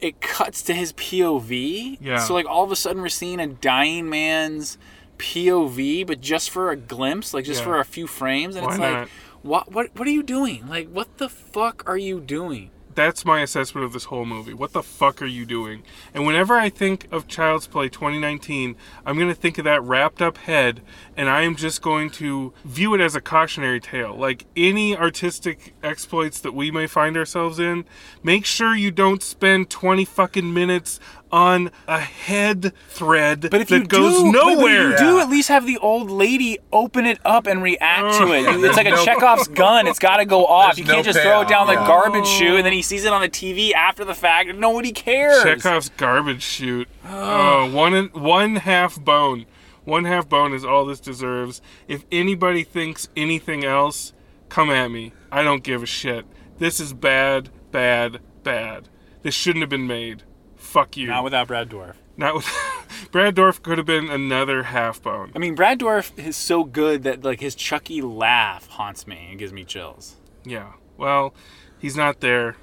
it 0.00 0.20
cuts 0.20 0.62
to 0.62 0.74
his 0.74 0.92
POV. 0.92 1.98
Yeah. 2.00 2.18
So 2.18 2.32
like 2.34 2.46
all 2.46 2.62
of 2.62 2.70
a 2.70 2.76
sudden 2.76 3.02
we're 3.02 3.08
seeing 3.08 3.40
a 3.40 3.48
dying 3.48 4.08
man's 4.08 4.78
POV, 5.18 6.06
but 6.06 6.20
just 6.20 6.50
for 6.50 6.70
a 6.70 6.76
glimpse, 6.76 7.34
like 7.34 7.44
just 7.44 7.60
Yeah. 7.60 7.64
for 7.66 7.80
a 7.80 7.84
few 7.84 8.06
frames, 8.06 8.56
and 8.56 8.64
Why 8.66 8.72
it's 8.72 8.80
not? 8.80 8.92
like, 9.00 9.08
what 9.42 9.72
what 9.72 9.90
what 9.96 10.06
are 10.06 10.12
you 10.12 10.22
doing? 10.22 10.66
Like 10.68 10.88
what 10.90 11.18
the 11.18 11.28
fuck 11.28 11.82
are 11.86 11.98
you 11.98 12.20
doing? 12.20 12.70
That's 12.94 13.24
my 13.24 13.40
assessment 13.40 13.84
of 13.84 13.92
this 13.92 14.04
whole 14.04 14.24
movie. 14.24 14.52
What 14.52 14.72
the 14.72 14.82
fuck 14.82 15.22
are 15.22 15.26
you 15.26 15.46
doing? 15.46 15.84
And 16.12 16.26
whenever 16.26 16.54
I 16.54 16.68
think 16.68 17.06
of 17.12 17.28
Child's 17.28 17.68
Play 17.68 17.88
2019, 17.88 18.74
I'm 19.06 19.16
going 19.16 19.28
to 19.28 19.34
think 19.34 19.58
of 19.58 19.64
that 19.64 19.82
wrapped 19.82 20.20
up 20.20 20.38
head, 20.38 20.82
and 21.16 21.28
I 21.28 21.42
am 21.42 21.54
just 21.54 21.82
going 21.82 22.10
to 22.10 22.52
view 22.64 22.94
it 22.94 23.00
as 23.00 23.14
a 23.14 23.20
cautionary 23.20 23.78
tale. 23.78 24.16
Like 24.16 24.46
any 24.56 24.96
artistic 24.96 25.74
exploits 25.84 26.40
that 26.40 26.52
we 26.52 26.72
may 26.72 26.88
find 26.88 27.16
ourselves 27.16 27.60
in, 27.60 27.84
make 28.24 28.44
sure 28.44 28.74
you 28.74 28.90
don't 28.90 29.22
spend 29.22 29.70
20 29.70 30.04
fucking 30.04 30.52
minutes 30.52 30.98
on 31.32 31.70
a 31.86 32.00
head 32.00 32.72
thread 32.88 33.48
But 33.50 33.60
if 33.62 33.68
that 33.68 33.78
you 33.78 33.86
goes 33.86 34.16
do, 34.18 34.32
but 34.32 34.44
nowhere. 34.44 34.90
you 34.90 34.96
do 34.96 35.18
at 35.20 35.28
least 35.30 35.48
have 35.48 35.66
the 35.66 35.78
old 35.78 36.10
lady 36.10 36.58
open 36.72 37.06
it 37.06 37.18
up 37.24 37.46
and 37.46 37.62
react 37.62 38.18
to 38.18 38.32
it. 38.32 38.40
It's 38.70 38.76
like 38.76 38.86
a 38.86 39.04
Chekhov's 39.04 39.48
gun. 39.48 39.86
It's 39.86 39.98
got 39.98 40.18
to 40.18 40.24
go 40.24 40.46
off. 40.46 40.76
There's 40.76 40.78
You 40.78 40.84
can't 40.84 40.98
no 40.98 41.12
just 41.12 41.20
throw 41.20 41.40
it 41.42 41.48
down 41.48 41.66
the 41.66 41.74
garbage 41.74 42.26
chute 42.26 42.56
and 42.56 42.66
then 42.66 42.72
he 42.72 42.82
sees 42.82 43.04
it 43.04 43.12
on 43.12 43.20
the 43.20 43.28
TV 43.28 43.72
after 43.72 44.04
the 44.04 44.14
fact 44.14 44.54
nobody 44.54 44.92
cares. 44.92 45.42
Chekhov's 45.42 45.88
garbage 45.90 46.42
chute. 46.42 46.88
Oh, 47.08 47.70
one 47.72 47.94
and, 47.94 48.12
one 48.12 48.56
half 48.56 49.02
bone. 49.02 49.46
One 49.84 50.04
half 50.04 50.28
bone 50.28 50.52
is 50.52 50.64
all 50.64 50.84
this 50.84 51.00
deserves. 51.00 51.62
If 51.88 52.04
anybody 52.12 52.62
thinks 52.64 53.08
anything 53.16 53.64
else, 53.64 54.12
come 54.48 54.70
at 54.70 54.90
me. 54.90 55.12
I 55.32 55.42
don't 55.42 55.62
give 55.62 55.82
a 55.82 55.86
shit. 55.86 56.26
This 56.58 56.78
is 56.80 56.92
bad, 56.92 57.48
bad, 57.70 58.20
bad. 58.42 58.88
This 59.22 59.34
shouldn't 59.34 59.62
have 59.62 59.70
been 59.70 59.86
made. 59.86 60.22
Fuck 60.70 60.96
you. 60.96 61.08
Not 61.08 61.24
without 61.24 61.48
Brad 61.48 61.68
Dourif. 61.68 61.94
Not 62.16 62.36
with 62.36 62.46
Brad 63.10 63.34
Dourif 63.34 63.60
could 63.60 63.76
have 63.76 63.88
been 63.88 64.08
another 64.08 64.62
half 64.62 65.02
bone. 65.02 65.32
I 65.34 65.40
mean, 65.40 65.56
Brad 65.56 65.80
Dourif 65.80 66.16
is 66.16 66.36
so 66.36 66.62
good 66.62 67.02
that 67.02 67.24
like 67.24 67.40
his 67.40 67.56
Chucky 67.56 68.00
laugh 68.00 68.68
haunts 68.68 69.04
me 69.04 69.26
and 69.30 69.36
gives 69.36 69.52
me 69.52 69.64
chills. 69.64 70.14
Yeah. 70.44 70.74
Well, 70.96 71.34
he's 71.80 71.96
not 71.96 72.20
there. 72.20 72.54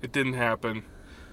It 0.00 0.10
didn't 0.10 0.32
happen. 0.32 0.84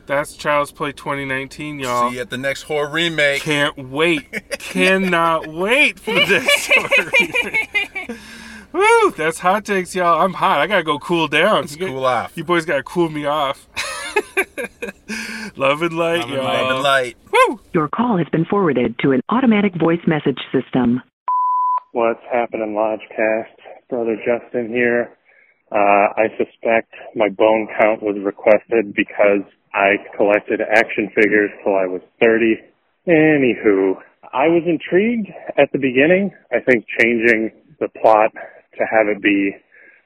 That's 0.06 0.36
Child's 0.36 0.74
Play 0.74 0.92
2019, 0.92 1.80
y'all. 1.80 2.10
See 2.10 2.16
you 2.16 2.22
at 2.22 2.30
the 2.30 2.38
next 2.38 2.64
horror 2.64 2.90
remake. 2.90 3.42
Can't 3.42 3.90
wait. 3.90 4.30
Cannot 4.60 5.48
wait 5.48 5.98
for 5.98 6.14
this 6.14 6.46
story. 6.62 8.18
Woo! 8.74 9.12
That's 9.12 9.40
hot 9.40 9.64
takes, 9.64 9.96
y'all. 9.96 10.22
I'm 10.22 10.34
hot. 10.34 10.60
I 10.60 10.68
gotta 10.68 10.84
go 10.84 11.00
cool 11.00 11.30
down. 11.30 11.62
Let's 11.62 11.78
cool 11.78 12.06
off. 12.06 12.34
You 12.36 12.44
boys 12.44 12.66
gotta 12.66 12.84
cool 12.84 13.08
me 13.08 13.26
off. 13.26 13.66
Love 15.58 15.82
and 15.82 15.98
light, 15.98 16.20
Love 16.20 16.30
and 16.30 16.34
y'all. 16.38 16.46
Love 16.46 16.72
and 16.76 16.84
light. 16.84 17.18
Woo! 17.32 17.60
Your 17.74 17.88
call 17.88 18.18
has 18.20 18.28
been 18.32 18.46
forwarded 18.46 18.96
to 19.00 19.12
an 19.12 19.22
automatic 19.30 19.74
voice 19.76 20.02
message 20.06 20.38
system. 20.54 21.02
What's 21.94 22.22
happening, 22.32 22.78
Lodgecast? 22.78 23.58
Brother 23.90 24.18
Justin 24.18 24.70
here. 24.70 25.18
Uh, 25.72 26.14
I 26.14 26.30
suspect 26.38 26.94
my 27.16 27.30
bone 27.30 27.68
count 27.82 28.04
was 28.04 28.18
requested 28.24 28.94
because 28.94 29.42
I 29.74 29.98
collected 30.16 30.62
action 30.62 31.10
figures 31.16 31.50
till 31.64 31.74
I 31.74 31.88
was 31.88 32.02
30. 32.22 32.62
Anywho, 33.08 33.96
I 34.32 34.48
was 34.54 34.62
intrigued 34.68 35.30
at 35.58 35.72
the 35.74 35.80
beginning. 35.80 36.32
I 36.52 36.60
think 36.60 36.86
changing 37.02 37.52
the 37.80 37.90
plot 38.00 38.30
to 38.34 38.84
have 38.86 39.08
it 39.08 39.24
be 39.24 39.56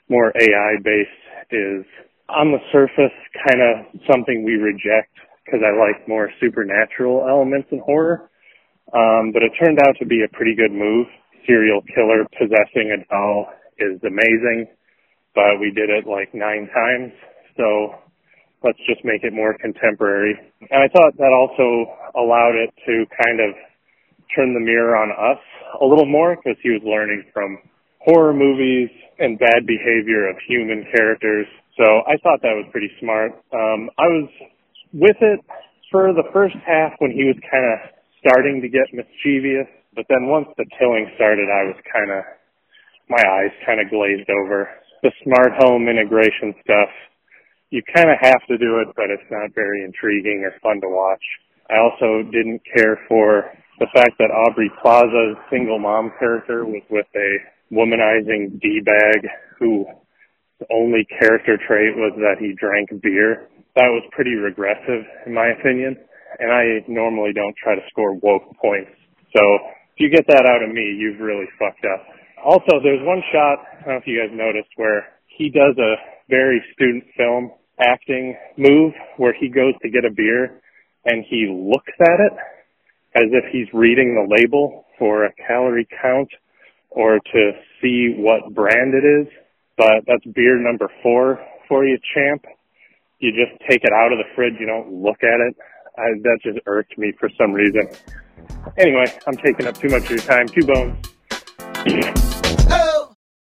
more 0.07 0.31
AI 0.39 0.75
based 0.81 1.09
is 1.51 1.83
on 2.29 2.53
the 2.53 2.59
surface 2.71 3.11
kind 3.49 3.59
of 3.59 4.01
something 4.07 4.45
we 4.45 4.53
reject 4.53 5.11
because 5.51 5.67
I 5.67 5.75
like 5.75 6.07
more 6.07 6.31
supernatural 6.39 7.27
elements 7.27 7.67
in 7.71 7.79
horror. 7.83 8.31
Um, 8.95 9.31
but 9.35 9.43
it 9.43 9.51
turned 9.59 9.79
out 9.83 9.95
to 9.99 10.05
be 10.05 10.23
a 10.23 10.31
pretty 10.35 10.55
good 10.55 10.71
move. 10.71 11.07
Serial 11.45 11.81
killer 11.91 12.23
possessing 12.39 12.95
a 12.95 13.03
doll 13.11 13.51
is 13.79 13.99
amazing, 14.03 14.67
but 15.35 15.59
we 15.59 15.71
did 15.75 15.89
it 15.89 16.07
like 16.07 16.31
nine 16.33 16.69
times. 16.71 17.11
So 17.57 17.95
let's 18.63 18.79
just 18.87 19.03
make 19.03 19.23
it 19.23 19.33
more 19.33 19.57
contemporary. 19.59 20.35
And 20.71 20.79
I 20.83 20.87
thought 20.87 21.17
that 21.17 21.33
also 21.35 21.91
allowed 22.15 22.55
it 22.55 22.71
to 22.87 23.05
kind 23.25 23.39
of 23.43 23.55
turn 24.35 24.53
the 24.53 24.63
mirror 24.63 24.95
on 24.95 25.11
us 25.11 25.41
a 25.81 25.85
little 25.85 26.05
more 26.05 26.35
because 26.35 26.59
he 26.63 26.69
was 26.69 26.81
learning 26.85 27.23
from 27.33 27.57
horror 27.99 28.33
movies 28.33 28.89
and 29.19 29.37
bad 29.39 29.67
behavior 29.67 30.29
of 30.29 30.35
human 30.47 30.85
characters. 30.95 31.47
So 31.77 31.83
I 32.07 32.15
thought 32.23 32.41
that 32.43 32.55
was 32.55 32.67
pretty 32.71 32.91
smart. 32.99 33.31
Um, 33.53 33.89
I 33.97 34.07
was 34.07 34.29
with 34.93 35.17
it 35.21 35.39
for 35.91 36.13
the 36.13 36.27
first 36.31 36.55
half 36.65 36.93
when 36.99 37.11
he 37.11 37.23
was 37.23 37.35
kind 37.49 37.65
of 37.67 37.77
starting 38.19 38.61
to 38.61 38.69
get 38.69 38.87
mischievous, 38.93 39.67
but 39.95 40.05
then 40.07 40.27
once 40.27 40.47
the 40.57 40.65
killing 40.79 41.09
started, 41.15 41.49
I 41.51 41.67
was 41.67 41.75
kind 41.91 42.11
of, 42.11 42.23
my 43.09 43.19
eyes 43.19 43.51
kind 43.65 43.81
of 43.81 43.89
glazed 43.89 44.29
over. 44.29 44.69
The 45.03 45.11
smart 45.23 45.51
home 45.59 45.89
integration 45.89 46.53
stuff, 46.63 46.91
you 47.71 47.81
kind 47.95 48.09
of 48.09 48.17
have 48.21 48.39
to 48.47 48.57
do 48.57 48.79
it, 48.79 48.93
but 48.95 49.09
it's 49.09 49.27
not 49.31 49.55
very 49.55 49.83
intriguing 49.83 50.43
or 50.45 50.53
fun 50.61 50.79
to 50.81 50.87
watch. 50.87 51.23
I 51.69 51.79
also 51.79 52.23
didn't 52.29 52.61
care 52.75 52.99
for 53.07 53.51
the 53.79 53.87
fact 53.95 54.19
that 54.19 54.29
Aubrey 54.29 54.71
Plaza's 54.81 55.35
single 55.49 55.79
mom 55.79 56.11
character 56.19 56.65
was 56.65 56.83
with 56.89 57.07
a 57.15 57.29
womanizing 57.73 58.59
D-bag 58.61 59.27
who 59.57 59.85
the 60.59 60.67
only 60.71 61.07
character 61.19 61.57
trait 61.57 61.95
was 61.95 62.13
that 62.17 62.37
he 62.39 62.53
drank 62.53 62.89
beer. 63.01 63.47
That 63.75 63.87
was 63.87 64.03
pretty 64.11 64.35
regressive 64.35 65.03
in 65.25 65.33
my 65.33 65.47
opinion. 65.59 65.95
And 66.39 66.51
I 66.51 66.83
normally 66.87 67.33
don't 67.33 67.55
try 67.61 67.75
to 67.75 67.81
score 67.89 68.15
woke 68.15 68.55
points. 68.61 68.91
So 69.35 69.41
if 69.95 69.97
you 69.99 70.09
get 70.09 70.25
that 70.27 70.45
out 70.45 70.63
of 70.63 70.73
me, 70.73 70.81
you've 70.97 71.19
really 71.19 71.47
fucked 71.59 71.85
up. 71.85 72.03
Also, 72.43 72.81
there's 72.81 73.05
one 73.05 73.21
shot, 73.31 73.57
I 73.59 73.83
don't 73.83 73.87
know 73.87 73.97
if 73.97 74.07
you 74.07 74.17
guys 74.17 74.31
noticed, 74.33 74.71
where 74.75 75.07
he 75.27 75.49
does 75.49 75.77
a 75.77 75.95
very 76.29 76.63
student 76.73 77.03
film 77.15 77.51
acting 77.79 78.35
move 78.57 78.93
where 79.17 79.33
he 79.39 79.49
goes 79.49 79.73
to 79.81 79.89
get 79.89 80.05
a 80.05 80.13
beer 80.13 80.61
and 81.05 81.25
he 81.29 81.47
looks 81.49 81.93
at 81.99 82.19
it 82.19 82.33
as 83.15 83.27
if 83.31 83.51
he's 83.51 83.67
reading 83.73 84.15
the 84.15 84.35
label 84.35 84.85
for 84.97 85.25
a 85.25 85.33
calorie 85.47 85.87
count 86.01 86.29
or 86.89 87.19
to 87.19 87.51
see 87.81 88.13
what 88.17 88.53
brand 88.53 88.93
it 88.93 89.03
is. 89.03 89.27
But 89.77 90.05
that's 90.07 90.25
beer 90.35 90.57
number 90.59 90.89
four 91.01 91.39
for 91.67 91.85
you, 91.85 91.97
champ. 92.13 92.45
You 93.21 93.31
just 93.31 93.59
take 93.69 93.83
it 93.83 93.93
out 93.93 94.11
of 94.11 94.17
the 94.17 94.25
fridge. 94.35 94.55
You 94.59 94.65
don't 94.65 94.91
look 94.91 95.23
at 95.23 95.39
it. 95.39 95.55
I, 95.97 96.17
that 96.23 96.39
just 96.43 96.59
irked 96.65 96.97
me 96.97 97.13
for 97.19 97.29
some 97.37 97.53
reason. 97.53 97.87
Anyway, 98.77 99.05
I'm 99.27 99.37
taking 99.37 99.67
up 99.67 99.77
too 99.77 99.89
much 99.89 100.03
of 100.03 100.09
your 100.09 100.19
time. 100.19 100.47
Two 100.47 100.65
bones. 100.65 102.30